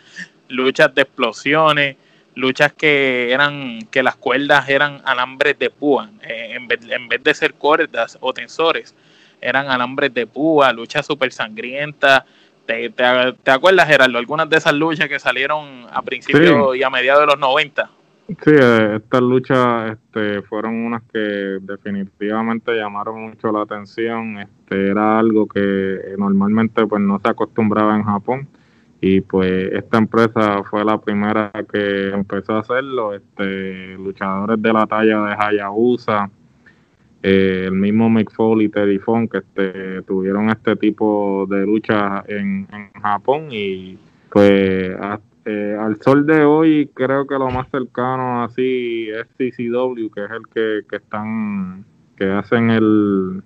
luchas 0.49 0.95
de 0.95 1.03
explosiones, 1.03 1.97
luchas 2.37 2.73
que 2.73 3.33
eran 3.33 3.81
que 3.91 4.05
las 4.05 4.15
cuerdas 4.15 4.69
eran 4.69 5.03
alambres 5.05 5.59
de 5.59 5.71
púa, 5.71 6.11
eh, 6.23 6.53
en, 6.55 6.69
vez, 6.69 6.81
en 6.89 7.09
vez 7.09 7.23
de 7.25 7.35
ser 7.35 7.55
cuerdas 7.55 8.17
o 8.21 8.33
tensores, 8.33 8.95
eran 9.41 9.69
alambres 9.69 10.13
de 10.15 10.27
púa, 10.27 10.73
luchas 10.73 11.07
súper 11.07 11.33
sangrientas. 11.33 12.25
¿Te, 12.67 12.91
te, 12.91 13.51
acuerdas, 13.51 13.87
Gerardo, 13.87 14.17
algunas 14.17 14.49
de 14.49 14.57
esas 14.57 14.73
luchas 14.73 15.09
que 15.09 15.19
salieron 15.19 15.87
a 15.93 16.01
principios 16.03 16.77
y 16.77 16.83
a 16.83 16.91
mediados 16.91 17.21
de 17.23 17.27
los 17.27 17.39
90? 17.39 17.91
Sí, 18.27 18.53
eh, 18.59 18.97
estas 18.97 19.21
luchas 19.21 19.93
este, 19.93 20.41
fueron 20.43 20.75
unas 20.75 21.03
que 21.13 21.59
definitivamente 21.61 22.75
llamaron 22.75 23.29
mucho 23.29 23.53
la 23.53 23.63
atención. 23.63 24.39
Este, 24.39 24.89
era 24.89 25.19
algo 25.19 25.47
que 25.47 26.15
normalmente 26.17 26.87
pues 26.87 27.03
no 27.03 27.21
se 27.23 27.29
acostumbraba 27.29 27.95
en 27.95 28.05
Japón 28.05 28.49
y 29.07 29.21
pues 29.21 29.71
esta 29.73 29.99
empresa 29.99 30.63
fue 30.65 30.83
la 30.83 30.97
primera 30.99 31.53
que 31.71 32.09
empezó 32.09 32.55
a 32.55 32.61
hacerlo. 32.61 33.13
Este, 33.13 33.95
luchadores 33.99 34.63
de 34.63 34.73
la 34.73 34.87
talla 34.87 35.21
de 35.27 35.37
Hayabusa, 35.39 36.31
eh, 37.27 37.65
el 37.69 37.73
mismo 37.73 38.11
Mick 38.11 38.31
Foley 38.33 38.67
y 38.67 38.69
Teddy 38.69 38.99
Funk 38.99 39.35
este, 39.35 40.03
tuvieron 40.03 40.51
este 40.51 40.77
tipo 40.77 41.47
de 41.49 41.65
lucha 41.65 42.23
en, 42.29 42.69
Japón 43.01 43.49
y 43.51 43.97
pues 44.29 44.95
eh, 45.47 45.77
al 45.81 46.03
sol 46.03 46.27
de 46.27 46.45
hoy 46.45 46.91
creo 46.93 47.27
que 47.27 47.37
lo 47.37 47.49
más 47.49 47.67
cercano 47.71 48.45
así 48.45 49.09
es 49.09 49.27
CCW, 49.39 50.11
que 50.11 50.23
es 50.23 50.31
el 50.31 50.47
que, 50.53 50.81
que 50.87 50.97
están, 50.97 51.87
que 52.19 52.31
hacen 52.31 52.69
el, 52.69 53.43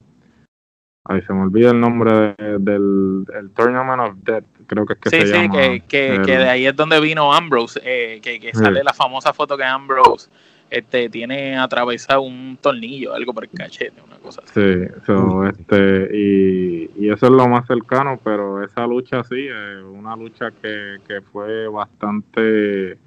ay 1.04 1.22
se 1.22 1.32
me 1.32 1.42
olvida 1.42 1.70
el 1.70 1.78
nombre 1.78 2.34
del 2.36 3.26
el 3.32 3.50
Tournament 3.54 4.00
of 4.00 4.16
Death, 4.24 4.44
creo 4.66 4.86
que 4.86 4.94
es 4.94 4.98
que 4.98 5.10
sí, 5.10 5.20
se 5.20 5.26
sí, 5.28 5.32
llama. 5.34 5.54
que, 5.54 5.84
que, 5.86 6.22
que 6.26 6.36
de 6.36 6.48
ahí 6.48 6.66
es 6.66 6.74
donde 6.74 6.98
vino 7.00 7.32
Ambrose, 7.32 7.80
eh, 7.84 8.18
que, 8.22 8.40
que 8.40 8.52
sale 8.54 8.82
la 8.82 8.92
famosa 8.92 9.32
foto 9.32 9.56
que 9.56 9.62
Ambrose 9.62 10.28
este 10.70 11.08
tiene 11.08 11.56
atravesado 11.56 12.22
un 12.22 12.58
tornillo, 12.60 13.14
algo 13.14 13.32
por 13.32 13.44
el 13.44 13.50
cachete, 13.50 14.00
una 14.02 14.16
cosa 14.16 14.42
así. 14.44 14.52
Sí, 14.54 14.94
so, 15.06 15.46
este, 15.46 16.08
y, 16.16 16.90
y, 16.96 17.10
eso 17.10 17.26
es 17.26 17.32
lo 17.32 17.48
más 17.48 17.66
cercano, 17.66 18.20
pero 18.22 18.62
esa 18.62 18.86
lucha 18.86 19.24
sí, 19.24 19.46
es 19.46 19.82
una 19.82 20.16
lucha 20.16 20.50
que, 20.50 20.98
que 21.06 21.20
fue 21.22 21.68
bastante 21.68 22.98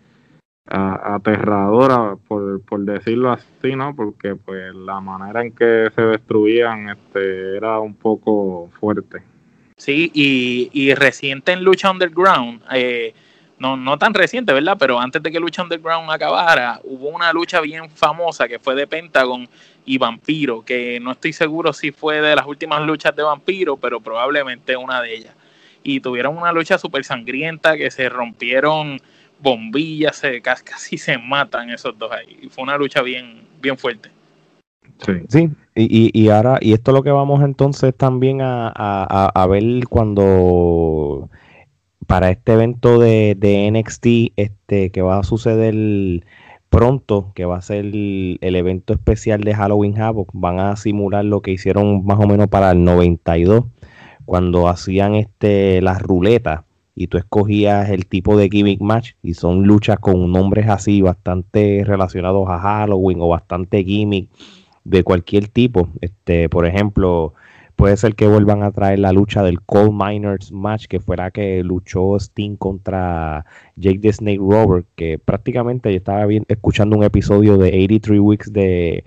a, 0.67 1.15
aterradora, 1.15 2.15
por, 2.27 2.61
por 2.61 2.79
decirlo 2.81 3.31
así, 3.31 3.75
¿no? 3.75 3.95
Porque 3.95 4.35
pues 4.35 4.73
la 4.73 4.99
manera 4.99 5.41
en 5.41 5.51
que 5.51 5.89
se 5.95 6.01
destruían 6.01 6.89
este, 6.89 7.57
era 7.57 7.79
un 7.79 7.93
poco 7.93 8.69
fuerte. 8.79 9.21
Sí, 9.77 10.11
y, 10.13 10.69
y 10.73 10.93
reciente 10.93 11.53
en 11.53 11.63
Lucha 11.63 11.89
Underground, 11.89 12.61
eh, 12.71 13.13
no, 13.61 13.77
no 13.77 13.99
tan 13.99 14.15
reciente, 14.15 14.53
¿verdad? 14.53 14.75
Pero 14.79 14.99
antes 14.99 15.21
de 15.21 15.31
que 15.31 15.39
Lucha 15.39 15.61
Underground 15.61 16.09
acabara, 16.09 16.81
hubo 16.83 17.09
una 17.09 17.31
lucha 17.31 17.61
bien 17.61 17.91
famosa 17.91 18.47
que 18.47 18.57
fue 18.57 18.73
de 18.73 18.87
Pentagon 18.87 19.47
y 19.85 19.99
Vampiro, 19.99 20.65
que 20.65 20.99
no 20.99 21.11
estoy 21.11 21.31
seguro 21.31 21.71
si 21.71 21.91
fue 21.91 22.21
de 22.21 22.35
las 22.35 22.47
últimas 22.47 22.81
luchas 22.81 23.15
de 23.15 23.21
Vampiro, 23.21 23.77
pero 23.77 24.01
probablemente 24.01 24.75
una 24.75 24.99
de 24.99 25.15
ellas. 25.15 25.35
Y 25.83 25.99
tuvieron 25.99 26.37
una 26.37 26.51
lucha 26.51 26.79
súper 26.79 27.03
sangrienta 27.03 27.77
que 27.77 27.91
se 27.91 28.09
rompieron 28.09 28.99
bombillas, 29.39 30.15
se, 30.15 30.41
casi 30.41 30.97
se 30.97 31.19
matan 31.19 31.69
esos 31.69 31.95
dos 31.99 32.11
ahí. 32.11 32.39
Y 32.41 32.49
fue 32.49 32.63
una 32.63 32.77
lucha 32.77 33.03
bien, 33.03 33.43
bien 33.61 33.77
fuerte. 33.77 34.09
Sí, 35.05 35.13
sí. 35.29 35.49
Y, 35.75 36.19
y, 36.19 36.29
ahora, 36.29 36.57
y 36.61 36.73
esto 36.73 36.89
es 36.91 36.95
lo 36.95 37.03
que 37.03 37.11
vamos 37.11 37.43
entonces 37.43 37.95
también 37.95 38.41
a, 38.41 38.71
a, 38.75 39.31
a 39.33 39.47
ver 39.47 39.63
cuando 39.87 41.29
para 42.11 42.29
este 42.29 42.51
evento 42.51 42.99
de, 42.99 43.71
NXT 43.71 44.33
este, 44.35 44.89
que 44.91 45.01
va 45.01 45.19
a 45.19 45.23
suceder 45.23 45.73
pronto, 46.69 47.31
que 47.35 47.45
va 47.45 47.55
a 47.55 47.61
ser 47.61 47.85
el, 47.85 48.37
el, 48.41 48.57
evento 48.57 48.91
especial 48.91 49.45
de 49.45 49.55
Halloween 49.55 49.97
Havoc, 49.97 50.29
van 50.33 50.59
a 50.59 50.75
simular 50.75 51.23
lo 51.23 51.41
que 51.41 51.51
hicieron 51.51 52.05
más 52.05 52.19
o 52.19 52.27
menos 52.27 52.49
para 52.49 52.71
el 52.71 52.83
92, 52.83 53.63
cuando 54.25 54.67
hacían 54.67 55.15
este 55.15 55.81
las 55.81 56.01
ruletas 56.01 56.65
y 56.95 57.07
tú 57.07 57.17
escogías 57.17 57.89
el 57.89 58.05
tipo 58.05 58.35
de 58.35 58.49
gimmick 58.49 58.81
match 58.81 59.13
y 59.23 59.35
son 59.35 59.63
luchas 59.63 59.97
con 59.99 60.33
nombres 60.33 60.67
así 60.67 61.01
bastante 61.01 61.83
relacionados 61.85 62.49
a 62.49 62.59
Halloween 62.59 63.21
o 63.21 63.29
bastante 63.29 63.85
gimmick 63.85 64.27
de 64.83 65.05
cualquier 65.05 65.47
tipo. 65.47 65.87
Este, 66.01 66.49
por 66.49 66.65
ejemplo, 66.65 67.35
puede 67.81 67.97
ser 67.97 68.13
que 68.13 68.27
vuelvan 68.27 68.61
a 68.61 68.69
traer 68.69 68.99
la 68.99 69.11
lucha 69.11 69.41
del 69.41 69.59
Coal 69.59 69.89
Miners 69.91 70.51
match, 70.51 70.85
que 70.85 70.99
fuera 70.99 71.31
que 71.31 71.63
luchó 71.63 72.15
Sting 72.15 72.55
contra 72.55 73.43
Jake 73.75 73.97
the 73.97 74.13
Snake 74.13 74.37
Robert, 74.39 74.85
que 74.95 75.17
prácticamente 75.17 75.89
yo 75.89 75.97
estaba 75.97 76.27
escuchando 76.47 76.95
un 76.95 77.03
episodio 77.03 77.57
de 77.57 77.69
83 77.69 78.19
Weeks 78.19 78.53
de, 78.53 79.03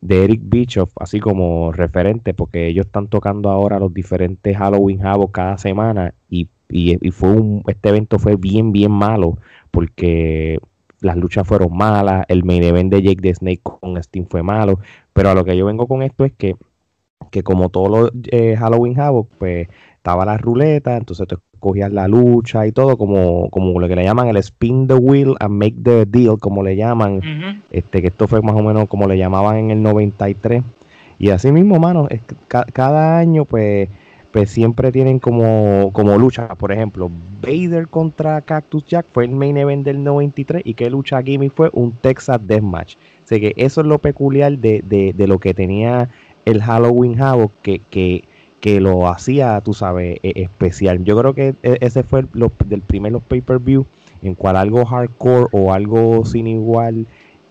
de 0.00 0.24
Eric 0.24 0.40
Bischoff, 0.42 0.90
así 0.98 1.20
como 1.20 1.70
referente, 1.70 2.32
porque 2.32 2.68
ellos 2.68 2.86
están 2.86 3.08
tocando 3.08 3.50
ahora 3.50 3.78
los 3.78 3.92
diferentes 3.92 4.56
Halloween 4.56 5.04
Havoc 5.04 5.32
cada 5.32 5.58
semana 5.58 6.14
y, 6.30 6.48
y, 6.70 7.10
fue 7.10 7.32
un, 7.32 7.62
este 7.66 7.90
evento 7.90 8.18
fue 8.18 8.36
bien, 8.36 8.72
bien 8.72 8.90
malo, 8.90 9.36
porque 9.70 10.60
las 11.02 11.18
luchas 11.18 11.46
fueron 11.46 11.76
malas, 11.76 12.24
el 12.28 12.42
main 12.42 12.62
event 12.62 12.90
de 12.90 13.02
Jake 13.02 13.20
the 13.20 13.34
Snake 13.34 13.60
con 13.62 13.98
Sting 13.98 14.24
fue 14.24 14.42
malo, 14.42 14.80
pero 15.12 15.28
a 15.28 15.34
lo 15.34 15.44
que 15.44 15.58
yo 15.58 15.66
vengo 15.66 15.86
con 15.86 16.02
esto 16.02 16.24
es 16.24 16.32
que, 16.32 16.56
que 17.30 17.42
como 17.42 17.68
todos 17.68 17.90
los 17.90 18.10
eh, 18.30 18.56
Halloween 18.56 18.98
Havoc, 18.98 19.28
pues 19.38 19.68
estaba 19.96 20.24
la 20.24 20.38
ruleta, 20.38 20.96
entonces 20.96 21.26
tú 21.28 21.38
cogías 21.58 21.92
la 21.92 22.08
lucha 22.08 22.66
y 22.66 22.72
todo, 22.72 22.96
como, 22.96 23.50
como 23.50 23.78
lo 23.80 23.88
que 23.88 23.96
le 23.96 24.04
llaman 24.04 24.28
el 24.28 24.36
spin 24.38 24.86
the 24.86 24.94
wheel 24.94 25.34
and 25.40 25.54
make 25.54 25.76
the 25.82 26.06
deal, 26.06 26.38
como 26.38 26.62
le 26.62 26.76
llaman, 26.76 27.16
uh 27.16 27.20
-huh. 27.20 27.60
este 27.70 28.00
que 28.00 28.08
esto 28.08 28.28
fue 28.28 28.40
más 28.40 28.54
o 28.54 28.62
menos 28.62 28.88
como 28.88 29.06
le 29.06 29.18
llamaban 29.18 29.56
en 29.56 29.70
el 29.70 29.82
93. 29.82 30.62
Y 31.18 31.30
así 31.30 31.50
mismo, 31.50 31.78
mano, 31.78 32.06
es 32.10 32.20
ca 32.46 32.64
cada 32.72 33.18
año 33.18 33.44
pues 33.44 33.88
pues 34.30 34.50
siempre 34.50 34.92
tienen 34.92 35.18
como, 35.18 35.90
como 35.92 36.18
lucha. 36.18 36.54
Por 36.54 36.70
ejemplo, 36.70 37.10
Vader 37.42 37.88
contra 37.88 38.40
Cactus 38.42 38.84
Jack 38.84 39.06
fue 39.10 39.24
el 39.24 39.30
main 39.30 39.56
event 39.56 39.84
del 39.84 40.04
93 40.04 40.62
y 40.64 40.74
que 40.74 40.90
lucha 40.90 41.22
gimmick 41.22 41.52
fue 41.52 41.70
un 41.72 41.92
Texas 41.92 42.46
Deathmatch. 42.46 42.96
Así 43.24 43.40
que 43.40 43.54
eso 43.56 43.80
es 43.80 43.86
lo 43.86 43.98
peculiar 43.98 44.58
de, 44.58 44.82
de, 44.84 45.12
de 45.12 45.26
lo 45.26 45.38
que 45.38 45.54
tenía 45.54 46.10
el 46.48 46.62
Halloween 46.62 47.20
Havoc 47.20 47.52
que, 47.62 47.80
que, 47.90 48.24
que 48.60 48.80
lo 48.80 49.08
hacía, 49.08 49.60
tú 49.60 49.74
sabes, 49.74 50.18
e 50.22 50.42
especial. 50.42 51.04
Yo 51.04 51.18
creo 51.18 51.34
que 51.34 51.54
ese 51.62 52.02
fue 52.02 52.24
lo, 52.32 52.50
del 52.64 52.80
primer 52.80 53.12
los 53.12 53.22
pay-per-view 53.22 53.86
en 54.22 54.34
cual 54.34 54.56
algo 54.56 54.84
hardcore 54.84 55.48
o 55.52 55.72
algo 55.72 56.24
sin 56.24 56.46
igual 56.46 57.06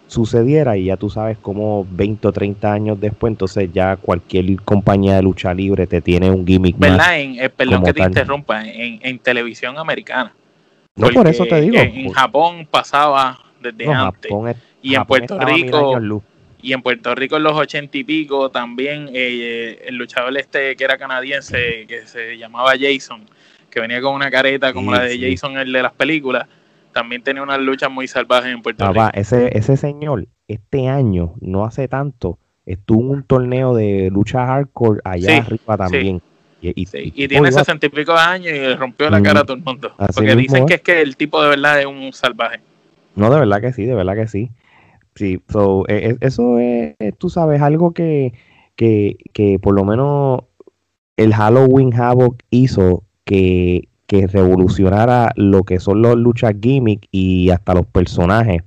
sucediera 0.08 0.78
y 0.78 0.86
ya 0.86 0.98
tú 0.98 1.10
sabes 1.10 1.38
cómo 1.38 1.86
20 1.92 2.30
o 2.30 2.32
30 2.32 2.74
años 2.74 3.00
después, 3.00 3.32
entonces 3.32 3.70
ya 3.74 3.98
cualquier 3.98 4.62
compañía 4.62 5.16
de 5.16 5.22
lucha 5.22 5.54
libre 5.54 5.86
te 5.86 6.02
tiene 6.02 6.32
un 6.32 6.48
gimmick 6.48 6.78
¿verdad? 6.78 6.98
más. 6.98 7.10
En, 7.12 7.40
eh, 7.40 7.50
perdón 7.50 7.84
que 7.84 7.94
te 7.94 8.00
tal. 8.00 8.10
interrumpa, 8.10 8.66
en, 8.66 9.00
en, 9.04 9.20
televisión 9.20 9.78
americana. 9.78 10.34
No, 10.96 11.10
por 11.10 11.28
eso 11.28 11.46
te 11.46 11.62
digo. 11.62 11.78
En, 11.78 11.96
en 11.96 12.10
Japón 12.12 12.68
pasaba 12.70 13.38
desde 13.62 13.86
no, 13.86 14.08
antes. 14.08 14.32
Es, 14.32 14.58
y 14.82 14.96
en 14.96 15.06
Puerto 15.06 15.40
Rico 15.40 16.00
y 16.62 16.74
en 16.74 16.82
Puerto 16.82 17.14
Rico 17.16 17.38
en 17.38 17.44
los 17.44 17.54
ochenta 17.54 17.98
y 17.98 18.04
pico 18.04 18.50
también 18.50 19.10
eh, 19.14 19.84
el 19.86 19.96
luchador 19.96 20.36
este 20.38 20.76
que 20.76 20.84
era 20.84 20.98
canadiense 20.98 21.86
que 21.88 22.06
se 22.06 22.38
llamaba 22.38 22.74
Jason 22.80 23.22
que 23.70 23.80
venía 23.80 24.02
con 24.02 24.16
una 24.16 24.32
careta 24.32 24.74
como 24.74 24.92
sí, 24.92 24.98
la 24.98 25.04
de 25.04 25.12
sí. 25.12 25.32
Jason 25.32 25.58
el 25.58 25.72
de 25.72 25.82
las 25.82 25.94
películas 25.94 26.48
también 26.94 27.22
tenía 27.22 27.44
unas 27.44 27.60
luchas 27.60 27.92
muy 27.92 28.08
salvajes 28.08 28.52
en 28.52 28.64
Puerto 28.64 28.84
Papá, 28.84 29.12
Rico. 29.12 29.22
Ese, 29.22 29.56
ese 29.56 29.78
señor, 29.78 30.26
este 30.48 30.88
año, 30.88 31.36
no 31.42 31.64
hace 31.64 31.88
tanto, 31.88 32.40
estuvo 32.66 33.02
en 33.02 33.10
un 33.10 33.24
torneo 33.24 33.76
de 33.76 34.10
lucha 34.12 34.48
hardcore 34.48 35.02
allá 35.04 35.30
sí, 35.30 35.36
arriba 35.36 35.78
también. 35.78 36.22
Y, 36.60 36.82
y, 36.82 36.86
sí. 36.88 37.14
y, 37.16 37.26
y 37.26 37.28
tiene 37.28 37.52
sesenta 37.52 37.86
y 37.86 37.90
pico 37.90 38.14
de 38.14 38.20
años 38.20 38.52
y 38.52 38.74
rompió 38.74 39.12
la 39.12 39.22
cara 39.22 39.42
a 39.42 39.44
todo 39.44 39.58
el 39.58 39.64
mundo. 39.64 39.94
Así 40.00 40.14
porque 40.16 40.36
dicen 40.36 40.66
que 40.66 40.74
es 40.74 40.82
que 40.82 41.02
el 41.02 41.16
tipo 41.16 41.40
de 41.44 41.50
verdad 41.50 41.80
es 41.82 41.86
un 41.86 42.12
salvaje. 42.14 42.62
No, 43.16 43.30
de 43.30 43.42
verdad 43.42 43.62
que 43.62 43.74
sí, 43.74 43.86
de 43.86 43.94
verdad 43.94 44.16
que 44.16 44.28
sí. 44.28 44.50
Sí, 45.18 45.42
so, 45.50 45.84
eh, 45.90 46.16
eso 46.22 46.60
es, 46.60 46.96
tú 47.18 47.30
sabes, 47.30 47.62
algo 47.62 47.92
que, 47.92 48.34
que, 48.76 49.18
que 49.34 49.60
por 49.60 49.76
lo 49.76 49.84
menos 49.84 50.44
el 51.18 51.34
Halloween 51.34 51.94
Havoc 51.94 52.38
hizo 52.52 53.04
que 53.26 53.90
que 54.08 54.26
revolucionara 54.26 55.34
lo 55.36 55.64
que 55.64 55.80
son 55.80 56.02
los 56.02 56.18
luchas 56.18 56.56
gimmick 56.60 57.08
y 57.12 57.50
hasta 57.50 57.74
los 57.74 57.86
personajes. 57.86 58.64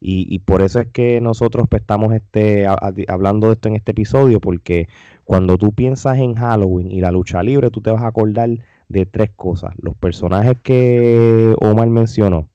Y, 0.00 0.26
y 0.34 0.40
por 0.40 0.62
eso 0.62 0.80
es 0.80 0.88
que 0.88 1.20
nosotros 1.20 1.66
pues, 1.68 1.82
estamos 1.82 2.12
este, 2.12 2.66
hablando 3.08 3.46
de 3.46 3.54
esto 3.54 3.68
en 3.68 3.76
este 3.76 3.92
episodio, 3.92 4.40
porque 4.40 4.88
cuando 5.24 5.56
tú 5.58 5.72
piensas 5.72 6.18
en 6.18 6.34
Halloween 6.34 6.90
y 6.90 7.00
la 7.00 7.12
lucha 7.12 7.42
libre, 7.42 7.70
tú 7.70 7.80
te 7.80 7.90
vas 7.90 8.02
a 8.02 8.08
acordar 8.08 8.50
de 8.88 9.06
tres 9.06 9.30
cosas. 9.34 9.72
Los 9.78 9.94
personajes 9.94 10.56
que 10.62 11.54
Omar 11.60 11.88
mencionó, 11.88 12.50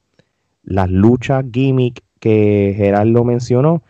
las 0.63 0.89
luchas 0.91 1.45
gimmick 1.51 2.03
que 2.27 2.73
Gerardo 2.75 3.23
mencionó, 3.23 3.83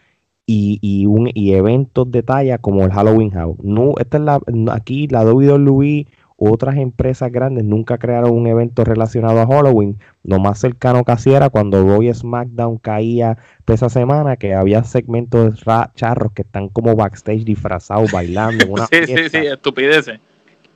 y, 0.46 0.80
y, 0.82 1.06
un, 1.06 1.30
y 1.34 1.54
eventos 1.54 2.10
de 2.10 2.24
talla 2.24 2.58
como 2.58 2.84
el 2.86 2.92
Halloween 2.92 3.32
House. 3.32 3.58
No, 3.62 3.96
esta 4.00 4.18
es 4.18 4.24
la, 4.24 4.40
aquí 4.72 5.08
la 5.08 5.26
WWE 5.26 6.08
otras 6.38 6.78
empresas 6.78 7.32
grandes 7.32 7.66
nunca 7.66 7.98
crearon 7.98 8.32
un 8.32 8.46
evento 8.46 8.84
relacionado 8.84 9.42
a 9.42 9.48
Halloween. 9.48 9.98
Lo 10.24 10.38
más 10.40 10.60
cercano 10.60 11.04
casi 11.04 11.34
era 11.34 11.50
cuando 11.50 11.84
Roy 11.84 12.14
SmackDown 12.14 12.78
caía 12.78 13.40
esa 13.66 13.90
semana, 13.90 14.38
que 14.38 14.54
había 14.54 14.84
segmentos 14.84 15.56
de 15.56 15.66
charros 15.96 16.32
que 16.34 16.44
están 16.44 16.70
como 16.70 16.96
backstage 16.96 17.44
disfrazados, 17.44 18.12
bailando. 18.12 18.68
Una 18.68 18.86
sí, 18.92 18.98
fiesta. 19.04 19.40
sí, 19.40 19.46
sí, 19.46 19.48
estupideces. 19.48 20.20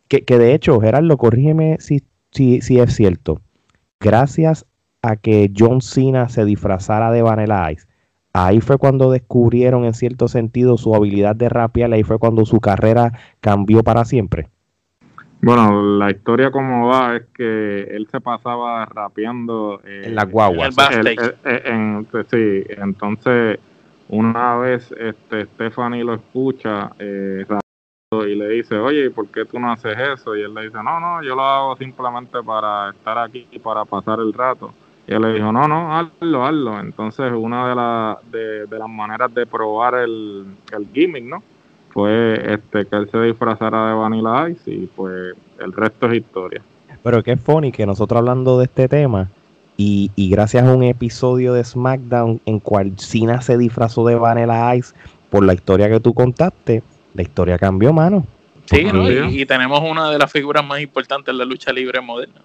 Que, 0.07 0.23
que 0.23 0.39
de 0.39 0.55
hecho, 0.55 0.81
Gerardo, 0.81 1.15
corrígeme 1.15 1.77
si, 1.79 2.03
si, 2.31 2.61
si 2.61 2.79
es 2.79 2.95
cierto. 2.95 3.39
Gracias 3.99 4.65
a 5.01 5.15
que 5.15 5.51
John 5.57 5.81
Cena 5.81 6.29
se 6.29 6.45
disfrazara 6.45 7.11
de 7.11 7.21
Vanilla 7.21 7.71
Ice, 7.71 7.87
ahí 8.33 8.61
fue 8.61 8.77
cuando 8.77 9.11
descubrieron 9.11 9.85
en 9.85 9.93
cierto 9.93 10.27
sentido 10.27 10.77
su 10.77 10.95
habilidad 10.95 11.35
de 11.35 11.49
rapear, 11.49 11.91
ahí 11.93 12.03
fue 12.03 12.19
cuando 12.19 12.45
su 12.45 12.59
carrera 12.59 13.11
cambió 13.39 13.83
para 13.83 14.05
siempre. 14.05 14.49
Bueno, 15.43 15.97
la 15.97 16.11
historia 16.11 16.51
como 16.51 16.87
va 16.87 17.15
es 17.15 17.23
que 17.33 17.81
él 17.83 18.07
se 18.11 18.21
pasaba 18.21 18.85
rapeando 18.85 19.81
eh, 19.83 20.03
en 20.05 20.15
la 20.15 20.25
guagua. 20.25 20.67
El, 20.67 21.07
el, 21.07 21.07
el, 21.07 21.35
en, 21.43 22.07
sí, 22.29 22.63
entonces 22.77 23.59
una 24.09 24.57
vez 24.57 24.93
este 24.99 25.45
Stephanie 25.45 26.03
lo 26.03 26.13
escucha 26.13 26.91
eh, 26.99 27.45
y 28.11 28.35
le 28.35 28.49
dice, 28.49 28.75
oye, 28.77 29.09
¿por 29.09 29.29
qué 29.29 29.45
tú 29.45 29.57
no 29.57 29.71
haces 29.71 29.97
eso? 29.97 30.35
Y 30.35 30.41
él 30.41 30.53
le 30.53 30.63
dice, 30.63 30.77
no, 30.83 30.99
no, 30.99 31.23
yo 31.23 31.33
lo 31.33 31.43
hago 31.43 31.77
simplemente 31.77 32.43
para 32.45 32.91
estar 32.91 33.17
aquí 33.17 33.47
y 33.51 33.57
para 33.57 33.85
pasar 33.85 34.19
el 34.19 34.33
rato. 34.33 34.73
Y 35.11 35.13
él 35.13 35.23
le 35.23 35.33
dijo, 35.33 35.51
no, 35.51 35.67
no, 35.67 35.93
hazlo, 35.93 36.45
hazlo. 36.45 36.79
Entonces, 36.79 37.33
una 37.35 37.67
de, 37.67 37.75
la, 37.75 38.17
de, 38.31 38.65
de 38.65 38.79
las 38.79 38.87
maneras 38.87 39.33
de 39.33 39.45
probar 39.45 39.95
el, 39.95 40.45
el 40.71 40.87
gimmick, 40.93 41.25
¿no? 41.25 41.43
Fue 41.89 42.41
este 42.53 42.85
que 42.85 42.95
él 42.95 43.09
se 43.11 43.19
disfrazara 43.19 43.89
de 43.89 43.93
Vanilla 43.93 44.47
Ice 44.47 44.71
y 44.71 44.87
pues 44.95 45.35
el 45.59 45.73
resto 45.73 46.09
es 46.09 46.19
historia. 46.19 46.61
Pero 47.03 47.21
qué 47.23 47.35
funny 47.35 47.73
que 47.73 47.85
nosotros 47.85 48.19
hablando 48.19 48.57
de 48.57 48.63
este 48.63 48.87
tema 48.87 49.27
y, 49.75 50.11
y 50.15 50.29
gracias 50.29 50.65
a 50.65 50.73
un 50.73 50.83
episodio 50.83 51.51
de 51.51 51.65
SmackDown 51.65 52.39
en 52.45 52.61
cual 52.61 52.93
Cena 52.97 53.41
se 53.41 53.57
disfrazó 53.57 54.05
de 54.05 54.15
Vanilla 54.15 54.73
Ice 54.77 54.95
por 55.29 55.43
la 55.43 55.53
historia 55.53 55.89
que 55.89 55.99
tú 55.99 56.13
contaste, 56.13 56.83
la 57.15 57.21
historia 57.21 57.57
cambió, 57.57 57.91
mano. 57.91 58.25
Sí, 58.63 58.85
¿no? 58.85 59.11
y, 59.11 59.41
y 59.41 59.45
tenemos 59.45 59.81
una 59.81 60.09
de 60.09 60.17
las 60.17 60.31
figuras 60.31 60.65
más 60.65 60.79
importantes 60.79 61.25
de 61.25 61.37
la 61.37 61.43
lucha 61.43 61.73
libre 61.73 61.99
moderna. 61.99 62.39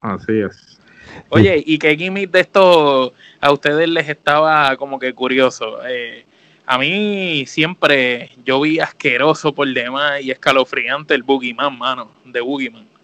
Así 0.00 0.40
es. 0.40 0.80
Oye, 1.28 1.62
¿y 1.64 1.78
qué 1.78 1.96
gimmick 1.96 2.30
de 2.30 2.40
esto 2.40 3.12
a 3.40 3.52
ustedes 3.52 3.88
les 3.88 4.08
estaba 4.08 4.76
como 4.76 4.98
que 4.98 5.12
curioso? 5.12 5.78
Eh, 5.86 6.24
a 6.66 6.78
mí 6.78 7.44
siempre 7.46 8.30
yo 8.44 8.60
vi 8.60 8.80
asqueroso 8.80 9.54
por 9.54 9.72
demás 9.72 10.20
y 10.20 10.30
escalofriante 10.30 11.14
el 11.14 11.22
Boogeyman, 11.22 11.78
mano, 11.78 12.10
de 12.24 12.40
Boogeyman. 12.40 12.95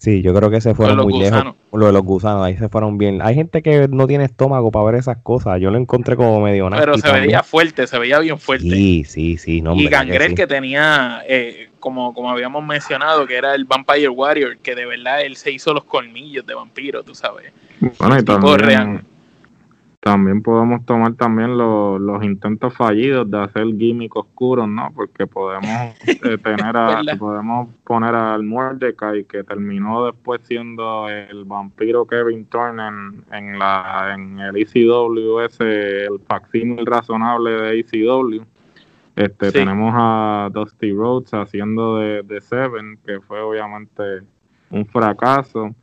Sí, 0.00 0.22
yo 0.22 0.32
creo 0.32 0.48
que 0.50 0.62
se 0.62 0.74
fueron 0.74 0.96
Lo 0.96 1.02
de 1.02 1.08
los 1.08 1.12
muy 1.14 1.22
lejos. 1.24 1.38
gusanos. 1.38 1.56
Lo 1.72 1.86
de 1.86 1.92
los 1.92 2.02
gusanos, 2.02 2.42
ahí 2.42 2.56
se 2.56 2.70
fueron 2.70 2.96
bien. 2.96 3.20
Hay 3.20 3.34
gente 3.34 3.60
que 3.62 3.86
no 3.86 4.06
tiene 4.06 4.24
estómago 4.24 4.70
para 4.70 4.86
ver 4.86 4.94
esas 4.94 5.18
cosas. 5.18 5.60
Yo 5.60 5.70
lo 5.70 5.76
encontré 5.76 6.16
como 6.16 6.40
medio 6.40 6.70
Pero 6.70 6.86
nasty 6.86 7.00
se 7.02 7.06
también. 7.06 7.26
veía 7.26 7.42
fuerte, 7.42 7.86
se 7.86 7.98
veía 7.98 8.18
bien 8.18 8.38
fuerte. 8.38 8.64
Sí, 8.70 9.04
sí, 9.04 9.36
sí. 9.36 9.60
No, 9.60 9.74
y 9.76 9.88
Gangrel 9.88 10.30
sí. 10.30 10.34
que 10.36 10.46
tenía, 10.46 11.22
eh, 11.28 11.68
como, 11.80 12.14
como 12.14 12.30
habíamos 12.30 12.64
mencionado, 12.64 13.26
que 13.26 13.36
era 13.36 13.54
el 13.54 13.66
Vampire 13.66 14.08
Warrior, 14.08 14.56
que 14.56 14.74
de 14.74 14.86
verdad 14.86 15.20
él 15.20 15.36
se 15.36 15.52
hizo 15.52 15.74
los 15.74 15.84
colmillos 15.84 16.46
de 16.46 16.54
vampiro, 16.54 17.02
tú 17.02 17.14
sabes. 17.14 17.52
Bueno, 17.98 18.18
y 18.18 18.24
también, 18.24 19.04
también 20.00 20.42
podemos 20.42 20.84
tomar 20.86 21.12
también 21.12 21.58
los, 21.58 22.00
los 22.00 22.24
intentos 22.24 22.74
fallidos 22.74 23.30
de 23.30 23.38
hacer 23.38 23.66
gimmick 23.76 24.16
oscuros, 24.16 24.66
¿no? 24.66 24.90
Porque 24.94 25.26
podemos 25.26 25.94
eh, 26.06 26.38
tener 26.42 26.74
a, 26.74 27.02
podemos 27.18 27.68
poner 27.84 28.14
al 28.14 28.42
Mordecai 28.42 29.24
que 29.24 29.44
terminó 29.44 30.06
después 30.06 30.40
siendo 30.44 31.06
el 31.10 31.44
vampiro 31.44 32.06
Kevin 32.06 32.46
Thorne 32.46 32.82
en, 32.88 33.24
en 33.30 33.58
la 33.58 34.14
en 34.14 34.40
el 34.40 34.56
ECW 34.56 35.40
ese 35.40 36.06
el 36.06 36.18
facsímil 36.26 36.86
razonable 36.86 37.50
de 37.50 37.80
ECW. 37.80 38.42
Este 39.16 39.46
Sí. 39.48 39.52
tenemos 39.52 39.92
a 39.94 40.48
Dusty 40.50 40.92
Rhodes 40.92 41.34
haciendo 41.34 41.98
de, 41.98 42.22
de 42.22 42.40
Seven, 42.40 42.98
que 43.04 43.20
fue 43.20 43.40
obviamente 43.42 44.22
un 44.70 44.86
fracaso. 44.86 45.74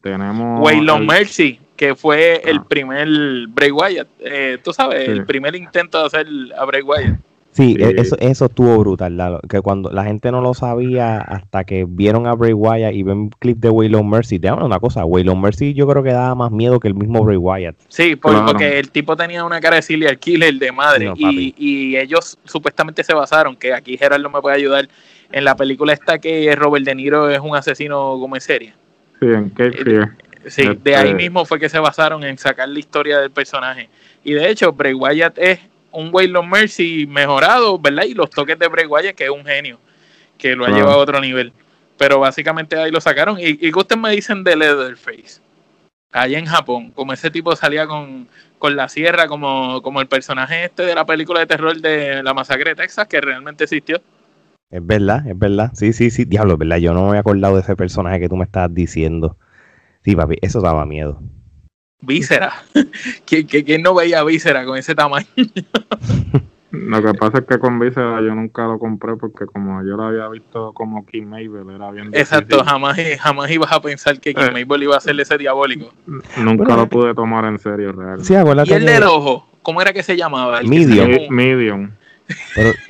Tenemos 0.00 0.64
Waylon 0.64 1.04
Mercy, 1.04 1.60
que 1.76 1.94
fue 1.94 2.40
el 2.44 2.58
Ah. 2.58 2.66
primer 2.68 3.08
Bray 3.48 3.70
Wyatt. 3.70 4.08
Eh, 4.20 4.58
tú 4.62 4.72
sabes, 4.72 5.04
Sí. 5.04 5.10
el 5.12 5.24
primer 5.26 5.54
intento 5.54 5.98
de 6.00 6.06
hacer 6.06 6.26
a 6.58 6.64
Bray 6.64 6.82
Wyatt. 6.82 7.16
Sí, 7.52 7.74
Sí. 7.74 7.82
e- 7.82 7.94
Eso, 7.98 8.16
eso 8.20 8.44
estuvo 8.46 8.76
brutal, 8.80 9.16
Lalo, 9.16 9.40
que 9.48 9.62
cuando 9.62 9.90
la 9.90 10.04
gente 10.04 10.30
no 10.30 10.42
lo 10.42 10.52
sabía 10.52 11.16
hasta 11.16 11.64
que 11.64 11.86
vieron 11.88 12.26
a 12.26 12.34
Bray 12.34 12.52
Wyatt 12.52 12.92
y 12.92 13.02
ven 13.02 13.30
clip 13.38 13.56
de 13.60 13.70
Waylon 13.70 14.06
Mercy, 14.10 14.38
te 14.38 14.52
una 14.52 14.78
cosa, 14.78 15.06
Waylon 15.06 15.40
Mercy 15.40 15.72
yo 15.72 15.86
creo 15.88 16.02
que 16.02 16.12
daba 16.12 16.34
más 16.34 16.50
miedo 16.52 16.78
que 16.80 16.88
el 16.88 16.94
mismo 16.94 17.24
Bray 17.24 17.38
Wyatt. 17.38 17.76
Sí, 17.88 18.14
Claro. 18.16 18.44
porque 18.46 18.78
el 18.78 18.90
tipo 18.90 19.16
tenía 19.16 19.42
una 19.42 19.58
cara 19.60 19.76
de 19.76 19.82
serial 19.82 20.18
killer 20.18 20.52
de 20.54 20.70
madre 20.70 21.06
No, 21.06 21.14
y, 21.16 21.54
y 21.56 21.96
ellos 21.96 22.36
supuestamente 22.44 23.02
se 23.02 23.14
basaron, 23.14 23.56
que 23.56 23.72
aquí 23.72 23.96
Gerardo 23.96 24.28
me 24.28 24.40
puede 24.42 24.56
ayudar, 24.56 24.86
en 25.32 25.44
la 25.44 25.56
película 25.56 25.94
esta 25.94 26.18
que 26.18 26.54
Robert 26.54 26.84
De 26.84 26.94
Niro 26.94 27.30
es 27.30 27.40
un 27.40 27.56
asesino 27.56 28.18
como 28.20 28.34
en 28.36 28.42
serie. 28.42 28.74
Sí, 29.18 29.26
en 29.28 29.48
Cape 29.48 29.72
Fear. 29.82 30.10
Sí, 30.46 30.62
Este- 30.62 30.90
de 30.90 30.96
ahí 30.96 31.14
mismo 31.14 31.44
fue 31.44 31.58
que 31.58 31.68
se 31.68 31.78
basaron 31.78 32.22
en 32.24 32.38
sacar 32.38 32.68
la 32.68 32.78
historia 32.78 33.18
del 33.18 33.30
personaje. 33.30 33.88
Y 34.24 34.32
de 34.34 34.48
hecho, 34.48 34.72
Bray 34.72 34.94
Wyatt 34.94 35.38
es 35.38 35.58
un 35.92 36.10
Waylon 36.12 36.48
Mercy 36.48 37.06
mejorado, 37.06 37.78
¿verdad? 37.78 38.04
Y 38.04 38.14
los 38.14 38.30
toques 38.30 38.58
de 38.58 38.68
Bray 38.68 38.86
Wyatt, 38.86 39.14
que 39.14 39.24
es 39.24 39.30
un 39.30 39.44
genio, 39.44 39.78
que 40.38 40.54
lo 40.54 40.64
ha 40.64 40.68
Claro. 40.68 40.82
llevado 40.82 41.00
a 41.00 41.02
otro 41.02 41.20
nivel. 41.20 41.52
Pero 41.98 42.20
básicamente 42.20 42.76
ahí 42.76 42.90
lo 42.90 43.00
sacaron. 43.00 43.38
Y, 43.40 43.48
y 43.66 43.72
que 43.72 43.78
ustedes 43.78 44.00
me 44.00 44.10
dicen 44.10 44.44
de 44.44 44.54
Leatherface, 44.54 45.40
allá 46.12 46.38
en 46.38 46.46
Japón, 46.46 46.90
como 46.92 47.12
ese 47.12 47.30
tipo 47.30 47.56
salía 47.56 47.86
con, 47.86 48.28
con 48.58 48.76
la 48.76 48.88
sierra, 48.88 49.26
como, 49.26 49.80
como 49.82 50.00
el 50.00 50.06
personaje 50.06 50.64
este 50.66 50.82
de 50.84 50.94
la 50.94 51.06
película 51.06 51.40
de 51.40 51.46
terror 51.46 51.76
de 51.80 52.22
la 52.22 52.34
masacre 52.34 52.70
de 52.70 52.76
Texas, 52.76 53.06
que 53.08 53.20
realmente 53.20 53.64
existió. 53.64 54.00
Es 54.70 54.84
verdad, 54.84 55.26
es 55.26 55.38
verdad. 55.38 55.70
Sí, 55.74 55.92
sí, 55.92 56.10
sí, 56.10 56.24
diablo, 56.24 56.54
es 56.54 56.58
verdad. 56.58 56.76
Yo 56.78 56.92
no 56.92 57.02
me 57.04 57.08
había 57.10 57.20
acordado 57.20 57.54
de 57.54 57.62
ese 57.62 57.76
personaje 57.76 58.20
que 58.20 58.28
tú 58.28 58.36
me 58.36 58.44
estabas 58.44 58.74
diciendo. 58.74 59.36
Sí, 60.06 60.14
papi, 60.14 60.36
eso 60.40 60.60
daba 60.60 60.86
miedo. 60.86 61.20
Víscera. 62.00 62.52
¿Quién, 63.26 63.82
no 63.82 63.92
veía 63.92 64.22
Víscera 64.22 64.64
con 64.64 64.78
ese 64.78 64.94
tamaño? 64.94 65.26
Lo 66.70 67.02
que 67.02 67.12
pasa 67.14 67.38
es 67.38 67.44
que 67.46 67.58
con 67.58 67.80
Viscera 67.80 68.20
yo 68.20 68.32
nunca 68.32 68.66
lo 68.66 68.78
compré 68.78 69.16
porque 69.16 69.46
como 69.46 69.82
yo 69.82 69.96
lo 69.96 70.04
había 70.04 70.28
visto 70.28 70.72
como 70.74 71.04
King 71.06 71.24
Mabel, 71.24 71.74
era 71.74 71.90
bien 71.90 72.10
Exacto, 72.12 72.62
jamás, 72.62 72.96
jamás 73.18 73.50
ibas 73.50 73.72
a 73.72 73.82
pensar 73.82 74.20
que 74.20 74.32
King 74.32 74.44
Eh. 74.54 74.64
Mabel 74.64 74.84
iba 74.84 74.94
a 74.94 74.98
hacerle 74.98 75.22
ese 75.22 75.38
diabólico. 75.38 75.92
Nunca 76.06 76.62
Bueno, 76.62 76.76
lo 76.76 76.88
pude 76.88 77.12
tomar 77.12 77.44
en 77.46 77.58
serio 77.58 77.90
realmente. 77.90 78.26
Sí, 78.26 78.36
acuérdate 78.36 78.70
Y 78.70 78.74
el 78.74 78.86
del 78.86 79.02
ojo, 79.02 79.48
¿cómo 79.62 79.82
era 79.82 79.92
que 79.92 80.04
se 80.04 80.16
llamaba? 80.16 80.60
El 80.60 80.68
Medium. 80.68 81.90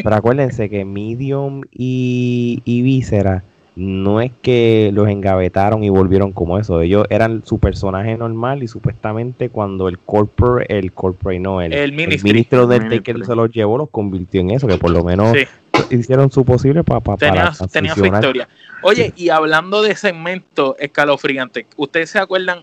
pero 0.05 0.15
acuérdense 0.15 0.69
que 0.69 0.85
Medium 0.85 1.63
y, 1.71 2.61
y 2.67 2.83
Víscera 2.83 3.43
no 3.77 4.23
es 4.23 4.33
que 4.41 4.91
los 4.95 5.07
engavetaron 5.09 5.85
y 5.85 5.91
volvieron 5.91 6.33
como 6.33 6.59
eso. 6.59 6.81
Ellos 6.81 7.07
eran 7.11 7.45
su 7.45 7.59
personaje 7.59 8.17
normal 8.17 8.63
y 8.63 8.69
supuestamente 8.69 9.51
cuando 9.51 9.89
el 9.89 9.99
corporate, 9.99 10.79
el 10.79 10.93
corporate 10.93 11.39
no, 11.41 11.61
el, 11.61 11.73
El 11.75 11.93
ministry. 11.93 12.31
ministro 12.33 12.67
del. 12.67 12.89
Taker 12.89 13.25
se 13.27 13.35
los 13.37 13.51
llevó, 13.51 13.77
los 13.77 13.91
convirtió 13.91 14.41
en 14.41 14.51
eso, 14.51 14.67
que 14.67 14.79
por 14.79 14.91
lo 14.91 15.05
menos 15.05 15.37
Sí, 15.37 15.47
hicieron 15.95 16.31
su 16.33 16.45
posible 16.45 16.85
pa- 16.85 17.01
pa- 17.01 17.17
tenía, 17.19 17.53
para 17.53 17.69
tenía 17.71 17.95
su 17.95 18.07
historia. 18.07 18.49
Oye, 18.83 19.13
y 19.15 19.29
hablando 19.29 19.83
de 19.83 19.95
segmentos 19.95 20.75
escalofriantes, 20.79 21.67
¿ustedes 21.77 22.11
se 22.11 22.19
acuerdan? 22.19 22.61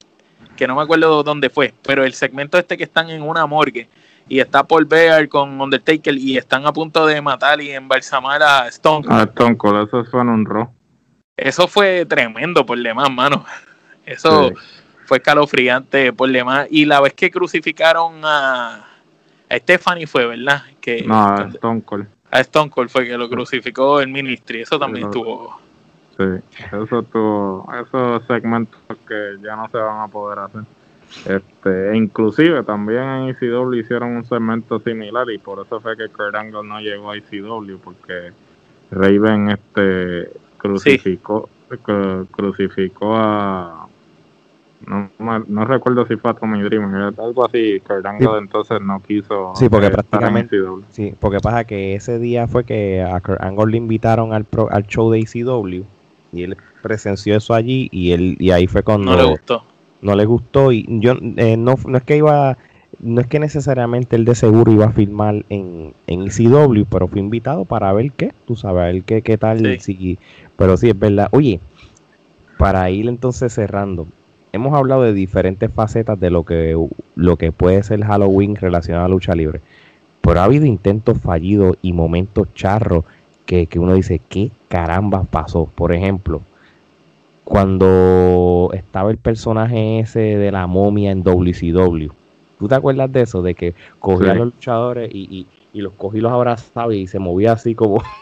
Que 0.55 0.67
no 0.67 0.75
me 0.75 0.81
acuerdo 0.81 1.23
dónde 1.23 1.49
fue, 1.49 1.73
pero 1.85 2.03
el 2.03 2.13
segmento 2.13 2.57
este 2.57 2.75
que 2.77 2.83
están 2.83 3.09
en 3.09 3.21
una 3.23 3.45
morgue 3.45 3.87
y 4.29 4.39
está 4.39 4.63
Paul 4.63 4.85
Bear 4.85 5.27
con 5.27 5.59
Undertaker 5.59 6.15
y 6.15 6.37
están 6.37 6.65
a 6.65 6.73
punto 6.73 7.05
de 7.05 7.21
matar 7.21 7.59
y 7.61 7.69
embalsamar 7.71 8.41
a 8.41 8.67
Stone. 8.67 9.05
Ah, 9.09 9.23
Stone 9.29 9.57
Cold, 9.57 9.87
eso 9.87 10.05
fue 10.05 10.21
en 10.21 10.29
un 10.29 10.45
Raw. 10.45 10.69
Eso 11.37 11.67
fue 11.67 12.05
tremendo 12.05 12.65
por 12.65 12.77
demás, 12.77 13.09
mano. 13.11 13.45
Eso 14.05 14.49
Sí. 14.49 14.55
fue 15.05 15.17
escalofriante 15.17 16.13
por 16.13 16.29
demás. 16.31 16.67
Y 16.69 16.85
la 16.85 17.01
vez 17.01 17.13
que 17.13 17.31
crucificaron 17.31 18.21
a, 18.23 18.85
a 19.49 19.57
Stephanie 19.57 20.07
fue, 20.07 20.27
¿verdad? 20.27 20.63
Que 20.79 21.03
No, 21.03 21.15
a 21.27 21.47
Stone 21.53 21.81
Cold. 21.83 22.07
a 22.31 22.39
Stone 22.41 22.69
Cold 22.69 22.89
fue 22.89 23.05
que 23.05 23.17
lo 23.17 23.29
crucificó 23.29 23.99
el 24.01 24.09
Ministry. 24.09 24.61
Eso 24.61 24.77
también 24.77 25.05
estuvo. 25.07 25.59
Sí, 26.17 26.25
eso 26.71 27.01
tuvo, 27.03 27.67
esos 27.81 28.23
segmentos 28.27 28.79
que 29.07 29.37
ya 29.41 29.55
no 29.55 29.67
se 29.69 29.77
van 29.77 30.01
a 30.01 30.07
poder 30.07 30.39
hacer. 30.39 30.61
Este, 31.25 31.91
e 31.91 31.95
inclusive 31.97 32.63
también 32.63 33.01
en 33.03 33.29
ECW 33.29 33.73
hicieron 33.73 34.17
un 34.17 34.25
segmento 34.25 34.79
similar 34.79 35.29
y 35.31 35.37
por 35.39 35.65
eso 35.65 35.79
fue 35.79 35.95
que 35.97 36.09
Kurt 36.09 36.35
Angle 36.35 36.63
no 36.63 36.79
llegó 36.79 37.11
a 37.11 37.17
ECW 37.17 37.77
porque 37.83 38.31
Raven 38.91 39.49
este 39.51 40.31
crucificó 40.63 41.49
cru- 41.69 42.27
crucificó 42.31 43.15
a 43.15 43.87
no, 44.85 45.09
no 45.47 45.65
recuerdo 45.65 46.05
si 46.05 46.17
fue 46.17 46.31
a 46.31 46.33
Tommy 46.33 46.61
Dreamer, 46.61 47.13
algo 47.17 47.45
así, 47.45 47.79
Kurt 47.87 48.05
Angle 48.05 48.37
entonces 48.39 48.81
no 48.81 49.01
quiso 49.01 49.53
Sí, 49.55 49.69
porque 49.69 49.89
prácticamente-. 49.89 50.57
Sí, 50.89 51.13
porque 51.19 51.39
pasa 51.39 51.63
que 51.63 51.95
ese 51.95 52.19
día 52.19 52.47
fue 52.47 52.65
que 52.65 53.01
a 53.01 53.19
Kurt 53.21 53.41
Angle 53.41 53.71
le 53.71 53.77
invitaron 53.77 54.33
al, 54.33 54.43
pro- 54.43 54.69
al 54.71 54.85
show 54.87 55.09
de 55.11 55.19
ECW 55.19 55.83
y 56.33 56.43
él 56.43 56.57
presenció 56.81 57.37
eso 57.37 57.53
allí 57.53 57.87
y 57.91 58.11
él 58.11 58.35
y 58.39 58.51
ahí 58.51 58.67
fue 58.67 58.83
cuando 58.83 59.11
No 59.11 59.17
le 59.17 59.23
gustó. 59.29 59.63
no 60.01 60.15
le 60.15 60.25
gustó 60.25 60.71
y 60.73 60.85
yo 60.99 61.13
eh, 61.37 61.55
no, 61.55 61.75
no 61.85 61.97
es 61.97 62.03
que 62.03 62.17
iba 62.17 62.57
no 62.99 63.21
es 63.21 63.27
que 63.27 63.39
necesariamente 63.39 64.15
él 64.15 64.25
de 64.25 64.35
seguro 64.35 64.71
iba 64.71 64.85
a 64.85 64.91
filmar 64.91 65.43
en, 65.49 65.93
en 66.07 66.21
ECW, 66.27 66.85
pero 66.89 67.07
fue 67.07 67.19
invitado 67.19 67.65
para 67.65 67.91
ver 67.93 68.11
qué, 68.11 68.31
tú 68.45 68.55
sabes, 68.55 68.81
a 68.83 68.85
ver 68.87 69.03
qué, 69.03 69.21
qué 69.21 69.37
tal, 69.37 69.59
Sí. 69.59 69.79
si- 69.79 70.19
pero 70.57 70.77
sí 70.77 70.89
es 70.89 70.97
verdad. 70.97 71.27
Oye, 71.31 71.59
para 72.57 72.89
ir 72.89 73.07
entonces 73.09 73.51
cerrando, 73.53 74.07
hemos 74.51 74.73
hablado 74.77 75.03
de 75.03 75.13
diferentes 75.13 75.71
facetas 75.71 76.19
de 76.19 76.29
lo 76.29 76.43
que, 76.43 76.77
lo 77.15 77.37
que 77.37 77.51
puede 77.51 77.81
ser 77.83 78.03
Halloween 78.03 78.55
relacionado 78.55 79.05
a 79.05 79.07
la 79.09 79.13
lucha 79.13 79.33
libre, 79.35 79.61
pero 80.21 80.39
ha 80.39 80.45
habido 80.45 80.65
intentos 80.65 81.17
fallidos 81.19 81.75
y 81.81 81.91
momentos 81.93 82.47
charros 82.53 83.03
que, 83.45 83.65
que 83.67 83.79
uno 83.79 83.93
dice, 83.95 84.21
¿qué 84.29 84.51
caramba 84.69 85.23
pasó? 85.23 85.65
Por 85.75 85.93
ejemplo, 85.93 86.41
cuando 87.43 88.69
estaba 88.73 89.11
el 89.11 89.17
personaje 89.17 89.99
ese 89.99 90.19
de 90.19 90.51
la 90.51 90.65
momia 90.67 91.11
en 91.11 91.23
WCW. 91.23 92.09
¿Tú 92.63 92.69
te 92.69 92.75
acuerdas 92.75 93.11
de 93.11 93.21
eso? 93.23 93.41
De 93.41 93.55
que 93.55 93.75
cogía 93.99 94.27
Sí. 94.27 94.31
a 94.31 94.35
los 94.35 94.45
luchadores 94.45 95.09
y, 95.13 95.27
y, 95.29 95.47
y 95.77 95.81
los 95.81 95.91
cogía 95.93 96.19
y 96.19 96.21
los 96.21 96.31
abrazaba 96.31 96.95
y 96.95 97.07
se 97.07 97.19
movía 97.19 97.51
así 97.51 97.75
como... 97.75 98.01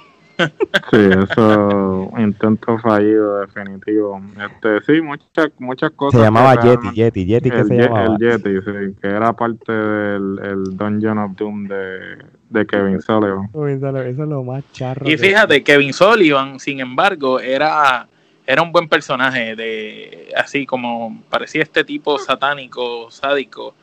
Sí, 0.89 0.97
eso, 0.97 2.10
intento 2.17 2.75
fallido, 2.80 3.41
definitivo. 3.41 4.19
Este, 4.43 4.82
sí, 4.82 4.99
muchas, 5.01 5.51
muchas 5.60 5.91
cosas. 5.91 6.19
Se 6.19 6.25
llamaba 6.25 6.56
Yeti, 6.63 6.91
Yeti, 6.95 7.25
Yeti, 7.25 7.51
que 7.51 7.60
el, 7.60 7.67
se 7.67 7.77
llamaba. 7.77 8.06
el 8.06 8.17
Yeti, 8.17 8.49
sí, 8.65 8.95
que 8.99 9.08
era 9.08 9.34
parte 9.34 9.71
del 9.71 10.39
el 10.43 10.75
Dungeon 10.77 11.19
of 11.19 11.32
Doom 11.36 11.67
de, 11.67 12.17
de 12.49 12.65
Kevin 12.65 12.99
Sullivan. 13.01 13.49
Eso 13.54 13.99
es 14.23 14.30
lo 14.30 14.43
más 14.43 14.63
charro. 14.71 15.06
Y 15.08 15.12
que- 15.12 15.17
fíjate, 15.19 15.63
Kevin 15.63 15.93
Sullivan, 15.93 16.60
sin 16.60 16.80
embargo, 16.80 17.39
era, 17.39 18.08
era 18.47 18.63
un 18.63 18.71
buen 18.71 18.89
personaje, 18.89 19.56
de 19.56 20.30
así 20.36 20.65
como 20.65 21.21
parecía 21.30 21.62
este 21.62 21.84
tipo 21.84 22.17
satánico, 22.17 23.12
sádico, 23.12 23.75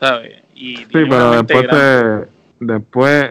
¿sabes? 0.00 0.42
Y 0.54 0.76
Sí, 0.76 0.86
pero 0.92 1.30
después, 1.42 1.66
se- 1.70 2.28
después 2.60 3.30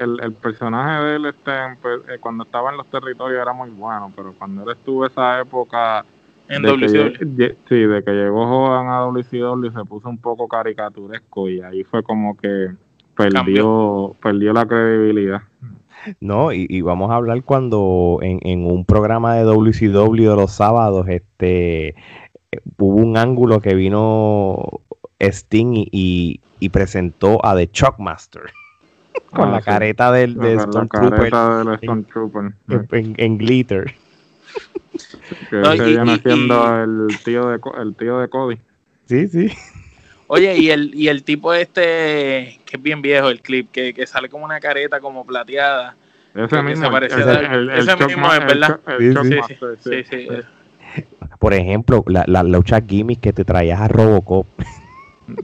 el, 0.00 0.20
el 0.22 0.32
personaje 0.34 1.04
de 1.04 1.16
él 1.16 1.26
este, 1.26 1.50
pues, 1.80 2.00
eh, 2.08 2.18
cuando 2.20 2.44
estaba 2.44 2.70
en 2.70 2.78
los 2.78 2.86
territorios 2.88 3.40
era 3.40 3.52
muy 3.52 3.70
bueno, 3.70 4.12
pero 4.14 4.34
cuando 4.38 4.62
él 4.64 4.76
estuvo 4.76 5.06
esa 5.06 5.40
época 5.40 6.04
en 6.48 6.62
WCW. 6.62 7.56
sí, 7.68 7.76
de 7.76 8.04
que 8.04 8.10
llegó 8.12 8.46
joven 8.46 8.88
a 8.88 9.00
WCW 9.06 9.70
se 9.72 9.84
puso 9.84 10.08
un 10.08 10.18
poco 10.18 10.48
caricaturesco 10.48 11.48
y 11.48 11.60
ahí 11.62 11.84
fue 11.84 12.02
como 12.02 12.36
que 12.36 12.70
perdió, 13.16 14.14
perdió 14.22 14.52
la 14.52 14.66
credibilidad. 14.66 15.42
No, 16.20 16.52
y, 16.52 16.66
y 16.68 16.80
vamos 16.80 17.10
a 17.10 17.14
hablar 17.16 17.42
cuando 17.44 18.18
en, 18.22 18.40
en 18.42 18.66
un 18.66 18.84
programa 18.84 19.36
de 19.36 19.44
WCW 19.44 20.30
de 20.30 20.36
los 20.36 20.50
sábados, 20.50 21.06
este, 21.08 21.94
hubo 22.76 22.96
un 22.96 23.16
ángulo 23.16 23.60
que 23.60 23.74
vino 23.74 24.80
Sting 25.22 25.74
y, 25.74 25.88
y- 25.92 26.40
y 26.60 26.68
presentó 26.68 27.44
a 27.44 27.56
The 27.56 27.70
Shockmaster 27.72 28.42
con 29.30 29.48
Ah, 29.48 29.52
la 29.52 29.58
sí. 29.60 29.64
careta 29.66 30.12
del 30.12 30.34
de 30.34 30.56
la, 30.56 30.62
la 30.62 30.62
Stormtrooper 30.62 31.18
careta 31.30 31.58
del 31.64 31.78
Stormtrooper. 31.78 32.52
en, 32.68 32.86
en- 32.90 33.14
en 33.18 33.38
glitter. 33.38 33.94
Que 35.50 35.56
No, 35.56 35.72
ese 35.72 35.88
y- 35.88 35.92
viene 35.96 36.12
y- 36.14 36.18
siendo 36.18 36.82
el 36.82 37.08
tío 37.24 37.48
de 37.48 37.60
el 37.80 37.94
tío 37.96 38.18
de 38.18 38.28
Cody. 38.28 38.58
Sí, 39.06 39.26
sí. 39.28 39.48
Oye, 40.28 40.56
y 40.56 40.70
el, 40.70 40.94
y 40.94 41.08
el 41.08 41.24
tipo 41.24 41.52
este, 41.52 42.58
que 42.64 42.76
es 42.76 42.82
bien 42.82 43.02
viejo 43.02 43.28
el 43.28 43.42
clip, 43.42 43.70
que, 43.70 43.92
que 43.92 44.06
sale 44.06 44.28
como 44.30 44.44
una 44.46 44.60
careta 44.60 44.98
como 45.00 45.26
plateada. 45.26 45.94
Ese 46.34 46.62
mismo, 46.62 46.90
se 46.98 47.06
el, 47.06 47.28
a- 47.28 47.40
el, 47.54 47.70
el, 47.70 47.78
ese 47.80 47.90
Shock 47.90 48.06
mismo 48.06 48.26
Ma- 48.26 48.36
es, 48.38 48.46
¿verdad? 48.46 48.80
El 48.98 49.12
Sí, 49.14 49.28
sí. 49.28 49.34
Master, 49.36 49.78
Sí, 49.80 50.04
sí. 50.10 50.28
Por 51.38 51.52
ejemplo, 51.54 52.02
la, 52.06 52.24
la 52.26 52.42
lucha 52.42 52.80
gimmick 52.80 53.20
que 53.20 53.32
te 53.34 53.44
traías 53.44 53.80
a 53.80 53.88
Robocop. 53.88 54.46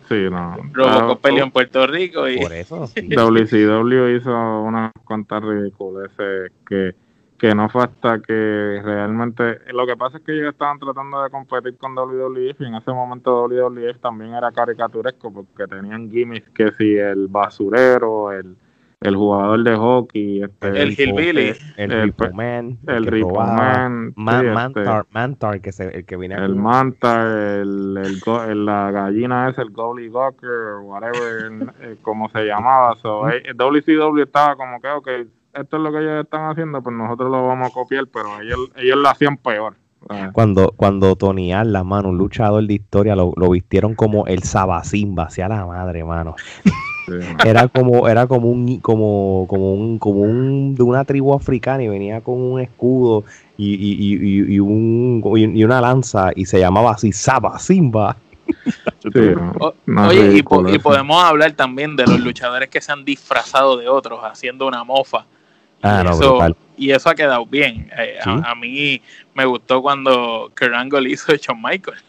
Sí, 0.09 0.29
no. 0.31 0.57
Robocop 0.73 1.19
Ah, 1.19 1.23
peleó 1.23 1.45
en 1.45 1.51
Puerto 1.51 1.87
Rico 1.87 2.29
y 2.29 2.39
Por 2.39 2.53
eso, 2.53 2.87
sí. 2.87 3.09
WCW 3.09 4.17
hizo 4.17 4.63
unas 4.63 4.93
cuantas 5.05 5.43
ridiculeces 5.43 6.53
que, 6.67 6.95
que 7.39 7.55
no 7.55 7.69
fue 7.69 7.85
hasta 7.85 8.21
que 8.21 8.81
realmente 8.83 9.59
lo 9.73 9.87
que 9.87 9.97
pasa 9.97 10.19
es 10.19 10.25
que 10.25 10.33
ellos 10.33 10.53
estaban 10.53 10.79
tratando 10.79 11.23
de 11.23 11.31
competir 11.31 11.77
con 11.77 11.95
WWF 11.95 12.61
y 12.61 12.65
en 12.65 12.75
ese 12.75 12.91
momento 12.93 13.47
WWF 13.47 13.99
también 14.01 14.35
era 14.35 14.53
caricaturesco 14.53 15.33
porque 15.33 15.67
tenían 15.67 16.11
gimmicks 16.11 16.51
que 16.51 16.73
si 16.73 16.97
el 16.97 17.29
basurero, 17.29 18.33
el, 18.33 18.57
el 19.01 19.15
jugador 19.15 19.63
de 19.63 19.77
hockey, 19.77 20.43
este, 20.43 20.83
El 20.83 20.91
hillbilly. 20.99 21.55
El 21.77 21.93
El- 21.93 22.15
Man. 22.35 22.79
el 22.87 23.07
Ripo 23.07 23.29
robaba. 23.31 23.53
Man, 23.89 24.13
Ma- 24.17 24.33
sí, 24.33 24.47
este, 24.47 24.55
Mantar, 24.55 25.07
Mantar, 25.11 25.61
que 25.61 25.73
se, 25.73 25.89
el 25.97 26.05
que 26.05 26.17
viene 26.17 26.35
el 26.35 26.47
con- 26.49 26.59
manta, 26.63 27.23
el, 27.61 27.97
el, 27.97 28.21
el- 28.51 28.65
la 28.67 28.91
gallina 28.91 29.49
es 29.49 29.59
el 29.59 29.71
gobbly 29.71 30.09
gawker, 30.09 30.79
whatever, 30.83 31.53
eh, 31.81 31.97
como 32.03 32.29
se 32.31 32.45
llamaba. 32.45 32.97
So, 32.97 33.29
eh, 33.31 33.43
WCW 33.55 34.23
estaba 34.23 34.57
como 34.57 34.81
que, 34.81 34.89
ok, 34.89 35.09
esto 35.55 35.77
es 35.77 35.83
lo 35.83 35.93
que 35.93 35.99
ellos 35.99 36.25
están 36.25 36.51
haciendo, 36.51 36.83
pues 36.83 36.95
nosotros 36.97 37.31
lo 37.31 37.47
vamos 37.47 37.71
a 37.71 37.73
copiar, 37.73 38.07
pero 38.13 38.41
ellos, 38.41 38.59
ellos 38.77 38.97
lo 38.99 39.09
hacían 39.09 39.37
peor. 39.37 39.75
Ah, 40.09 40.31
Cuando, 40.33 40.73
cuando 40.77 41.17
Tony 41.17 41.53
Allen, 41.53 41.87
mano, 41.87 42.09
un 42.11 42.19
luchador 42.19 42.67
de 42.67 42.75
historia, 42.75 43.15
lo, 43.17 43.33
lo 43.37 43.51
vistieron 43.51 43.95
como 43.95 44.27
el 44.27 44.43
Sabacimba, 44.43 45.25
hacia 45.25 45.49
la 45.49 45.67
madre, 45.67 46.05
mano. 46.05 46.35
sí. 47.07 47.13
Era 47.47 47.69
como, 47.69 48.07
era 48.07 48.27
como 48.27 48.49
un, 48.51 48.81
como, 48.81 49.47
como 49.49 49.73
un, 49.73 49.99
como 49.99 50.21
un, 50.21 50.75
de 50.75 50.83
una 50.83 51.05
tribu 51.05 51.33
africana 51.35 51.83
y 51.83 51.89
venía 51.89 52.21
con 52.21 52.35
un 52.41 52.61
escudo 52.61 53.25
y, 53.57 53.75
y, 53.75 54.55
y, 54.55 54.61
un, 54.61 55.23
y 55.25 55.65
una 55.65 55.81
lanza 55.81 56.31
y 56.37 56.45
se 56.45 56.59
llamaba 56.61 56.93
así 56.93 57.13
Sabacimba. 57.13 58.17
Sí, 59.01 59.11
no, 59.15 59.53
O- 59.61 59.75
no 59.87 60.09
Oye, 60.09 60.37
y, 60.39 60.43
po- 60.43 60.65
podemos 60.83 61.23
hablar 61.23 61.53
también 61.53 61.97
de 61.97 62.05
los 62.05 62.21
luchadores 62.21 62.69
que 62.69 62.81
se 62.81 62.93
han 62.93 63.05
disfrazado 63.05 63.77
de 63.77 63.89
otros 63.89 64.21
haciendo 64.23 64.67
una 64.67 64.85
mofa. 64.85 65.25
Ah, 65.83 66.01
y, 66.03 66.05
no, 66.05 66.11
eso, 66.13 66.31
brutal. 66.33 66.57
y 66.77 66.91
eso 66.91 67.09
ha 67.11 67.15
quedado 67.15 67.47
bien. 67.47 67.91
Eh, 67.99 68.19
Sí. 68.23 68.31
a, 68.31 68.51
a 68.51 68.55
mí 68.55 69.01
me 69.35 69.45
gustó 69.45 69.81
cuando 69.83 70.51
Kurt 70.59 70.75
Angle 70.75 71.11
hizo 71.11 71.35
Shawn 71.35 71.61
Michaels. 71.63 72.03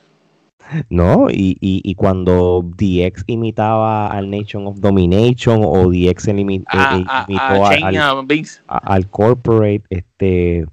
¿No? 0.89 1.29
Y, 1.31 1.57
y, 1.61 1.81
y 1.83 1.95
cuando 1.95 2.61
DX 2.63 3.23
imitaba 3.27 4.07
al 4.07 4.29
Nation 4.29 4.67
of 4.67 4.79
Domination 4.79 5.61
o 5.63 5.89
DX 5.89 6.27
A, 6.27 6.31
eh, 6.31 6.35
a, 6.37 7.25
imitó 7.27 7.65
a 7.65 7.69
al- 7.69 7.83
al 8.67 9.07
corporate, 9.09 9.83
este, 9.89 10.65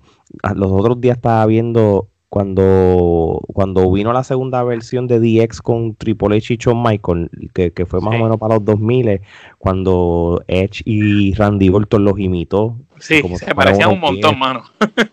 los 0.55 0.71
otros 0.71 1.01
días 1.01 1.17
estaba 1.17 1.47
viendo 1.47 2.09
cuando, 2.37 3.41
cuando 3.55 3.91
vino 3.91 4.13
la 4.13 4.23
segunda 4.23 4.63
versión 4.63 5.07
de 5.09 5.21
DX 5.21 5.63
con 5.63 5.95
Triple 5.95 6.37
H 6.37 6.53
y 6.53 6.57
Shawn 6.59 6.83
Michael, 6.83 7.31
que, 7.55 7.73
que 7.73 7.87
fue 7.87 8.03
más 8.03 8.13
Sí. 8.15 8.21
o 8.21 8.25
menos 8.25 8.39
para 8.39 8.57
los 8.57 8.65
2000, 8.67 9.23
cuando 9.57 10.45
Edge 10.47 10.83
y 10.85 11.33
Randy 11.33 11.71
Orton 11.71 12.05
los 12.05 12.19
imitó. 12.19 12.77
Sí, 12.99 13.23
como 13.23 13.39
se 13.39 13.55
parecían 13.55 13.89
un 13.91 14.01
montón, 14.01 14.39
mano. 14.39 14.65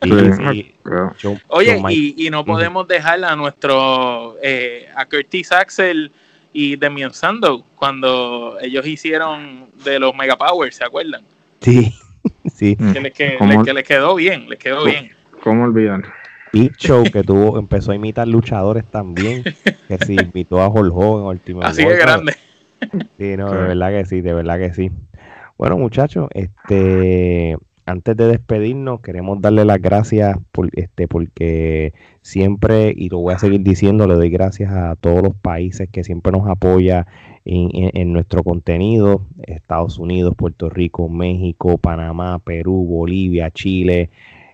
Y, 0.04 0.10
Shawn- 0.84 1.42
Oye, 1.48 1.78
Shawn 1.80 1.92
y, 1.92 2.16
y 2.28 2.30
no 2.30 2.44
podemos 2.44 2.88
dejar 2.90 3.24
a 3.24 3.38
nuestro, 3.38 4.36
eh, 4.44 4.88
a 4.94 5.06
Curtis 5.06 5.54
Axel 5.54 6.12
y 6.52 6.76
Demian 6.76 7.14
Sandow 7.14 7.64
cuando 7.78 8.58
ellos 8.62 8.86
hicieron 8.86 9.68
de 9.86 9.98
los 9.98 10.14
Mega 10.14 10.38
Powers, 10.38 10.76
¿se 10.76 10.84
acuerdan? 10.84 11.24
sí, 11.62 11.94
sí. 12.54 12.76
Que 12.76 13.00
les, 13.00 13.14
que, 13.14 13.38
les- 13.40 13.64
que 13.64 13.74
les 13.74 13.84
quedó 13.86 14.14
bien, 14.16 14.50
les 14.50 14.60
quedó 14.60 14.84
bien. 14.84 15.12
¿Cómo 15.42 15.64
olvidar? 15.64 16.02
Big 16.54 16.76
Show 16.78 17.04
que 17.12 17.24
tuvo, 17.24 17.58
empezó 17.60 17.92
a 17.92 17.96
imitar 17.96 18.28
luchadores 18.28 18.86
también, 18.90 19.44
que 19.90 19.98
sí, 19.98 20.16
imitó 20.34 20.62
a 20.62 20.70
Hulk 20.70 20.96
Hogan, 20.96 21.26
Ultimate 21.26 21.68
Así 21.68 21.84
de 21.84 21.96
grande. 21.98 22.34
Sí, 23.18 23.36
no, 23.38 23.52
de 23.52 23.68
verdad 23.68 23.90
que 23.92 24.06
sí, 24.06 24.22
de 24.22 24.34
verdad 24.34 24.58
que 24.60 24.74
sí. 24.74 24.92
Bueno, 25.58 25.78
muchachos, 25.78 26.28
este, 26.34 27.58
antes 27.86 28.16
de 28.18 28.28
despedirnos, 28.28 29.02
queremos 29.02 29.42
darle 29.42 29.66
las 29.66 29.82
gracias 29.82 30.38
por, 30.52 30.70
este, 30.74 31.08
porque 31.08 31.94
siempre, 32.22 32.94
y 32.96 33.10
lo 33.10 33.20
voy 33.20 33.34
a 33.34 33.40
seguir 33.40 33.62
diciendo, 33.62 34.08
le 34.08 34.16
doy 34.16 34.30
gracias 34.30 34.72
a 34.72 34.96
todos 34.96 35.22
los 35.24 35.36
países 35.36 35.90
que 35.90 36.04
siempre 36.04 36.32
nos 36.32 36.48
apoya 36.48 37.08
en, 37.46 37.70
en- 37.74 37.92
en 37.94 38.14
nuestro 38.14 38.44
contenido, 38.44 39.28
Estados 39.44 40.00
Unidos, 40.00 40.34
Puerto 40.36 40.70
Rico, 40.70 41.10
México, 41.10 41.78
Panamá, 41.78 42.40
Perú, 42.40 42.86
Bolivia, 42.86 43.52
Chile, 43.52 44.10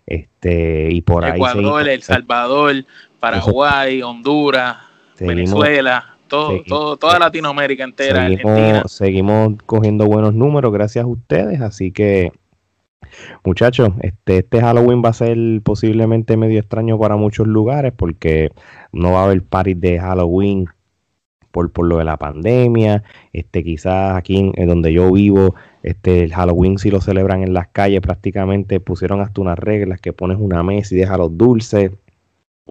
este, 0.10 0.90
y 0.92 1.02
por 1.02 1.24
ahí 1.24 1.34
Ecuador, 1.38 1.56
seguimos- 1.58 1.88
El 1.88 2.02
Salvador, 2.02 2.76
Paraguay, 3.20 4.02
Honduras, 4.02 4.78
seguimos- 5.16 5.36
Venezuela, 5.36 6.18
todo, 6.28 6.62
todo, 6.68 6.98
toda 6.98 7.20
Latinoamérica 7.20 7.84
entera, 7.84 8.24
Argentina. 8.26 8.56
seguimos, 8.56 8.92
seguimos 8.92 9.54
cogiendo 9.66 10.06
buenos 10.06 10.34
números 10.34 10.72
gracias 10.74 11.06
a 11.06 11.08
ustedes, 11.08 11.62
así 11.62 11.92
que 11.92 12.32
muchachos, 13.44 13.90
este, 14.02 14.40
este 14.40 14.62
Halloween 14.62 15.02
va 15.04 15.10
a 15.10 15.14
ser 15.14 15.38
posiblemente 15.64 16.38
medio 16.38 16.60
extraño 16.60 17.00
para 17.00 17.16
muchos 17.16 17.48
lugares 17.48 17.94
porque 17.96 18.52
no 18.92 19.14
va 19.14 19.22
a 19.22 19.26
haber 19.26 19.44
parties 19.44 19.80
de 19.82 20.00
Halloween 20.00 20.66
por, 21.52 21.72
por 21.72 21.88
lo 21.88 21.98
de 21.98 22.04
la 22.04 22.18
pandemia, 22.18 23.04
este, 23.34 23.64
quizás 23.64 24.16
aquí 24.16 24.38
en, 24.38 24.52
en 24.56 24.68
donde 24.70 24.94
yo 24.94 25.12
vivo, 25.12 25.56
este, 25.84 26.24
el 26.24 26.34
Halloween 26.34 26.78
si 26.78 26.92
lo 26.92 27.02
celebran 27.02 27.44
en 27.44 27.54
las 27.54 27.68
calles 27.70 28.02
prácticamente 28.02 28.80
pusieron 28.80 29.22
hasta 29.22 29.42
unas 29.42 29.58
reglas 29.58 30.02
que 30.02 30.14
pones 30.14 30.38
una 30.40 30.64
mesa 30.64 30.94
y 30.96 30.98
dejas 30.98 31.18
los 31.18 31.38
dulces, 31.38 31.92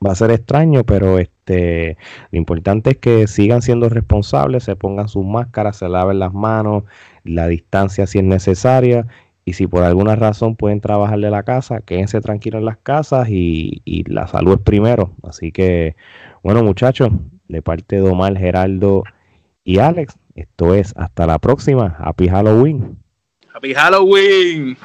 va 0.05 0.13
a 0.13 0.15
ser 0.15 0.31
extraño, 0.31 0.85
pero 0.85 1.19
este, 1.19 1.97
lo 2.31 2.39
importante 2.39 2.91
es 2.91 2.97
que 2.99 3.27
sigan 3.27 3.63
siendo 3.63 3.89
responsables, 3.89 4.65
se 4.65 4.77
pongan 4.77 5.09
sus 5.09 5.25
máscaras, 5.25 5.77
se 5.77 5.89
laven 5.89 6.19
las 6.19 6.35
manos, 6.35 6.85
la 7.25 7.47
distancia 7.49 8.07
si 8.07 8.19
es 8.19 8.25
necesaria. 8.25 9.07
Y 9.45 9.55
si 9.55 9.67
por 9.67 9.83
alguna 9.83 10.15
razón 10.15 10.57
pueden 10.57 10.83
trabajar 10.83 11.19
de 11.21 11.31
la 11.31 11.43
casa, 11.43 11.81
quédense 11.81 12.21
tranquilos 12.21 12.59
en 12.59 12.67
las 12.67 12.77
casas 12.77 13.29
y, 13.31 13.81
y 13.87 14.05
la 14.05 14.27
salud 14.27 14.55
es 14.57 14.61
primero. 14.61 15.15
Así 15.23 15.53
que, 15.53 15.97
bueno 16.43 16.63
muchachos, 16.63 17.09
de 17.49 17.63
parte 17.63 17.97
de 17.97 18.03
Omar, 18.03 18.37
Geraldo 18.37 19.05
y 19.65 19.79
Alex, 19.79 20.19
esto 20.41 20.75
es 20.75 20.93
hasta 20.97 21.27
la 21.27 21.39
próxima. 21.39 21.97
Happy 21.99 22.29
Halloween. 22.29 22.99
Happy 23.53 23.75
Halloween. 23.75 24.77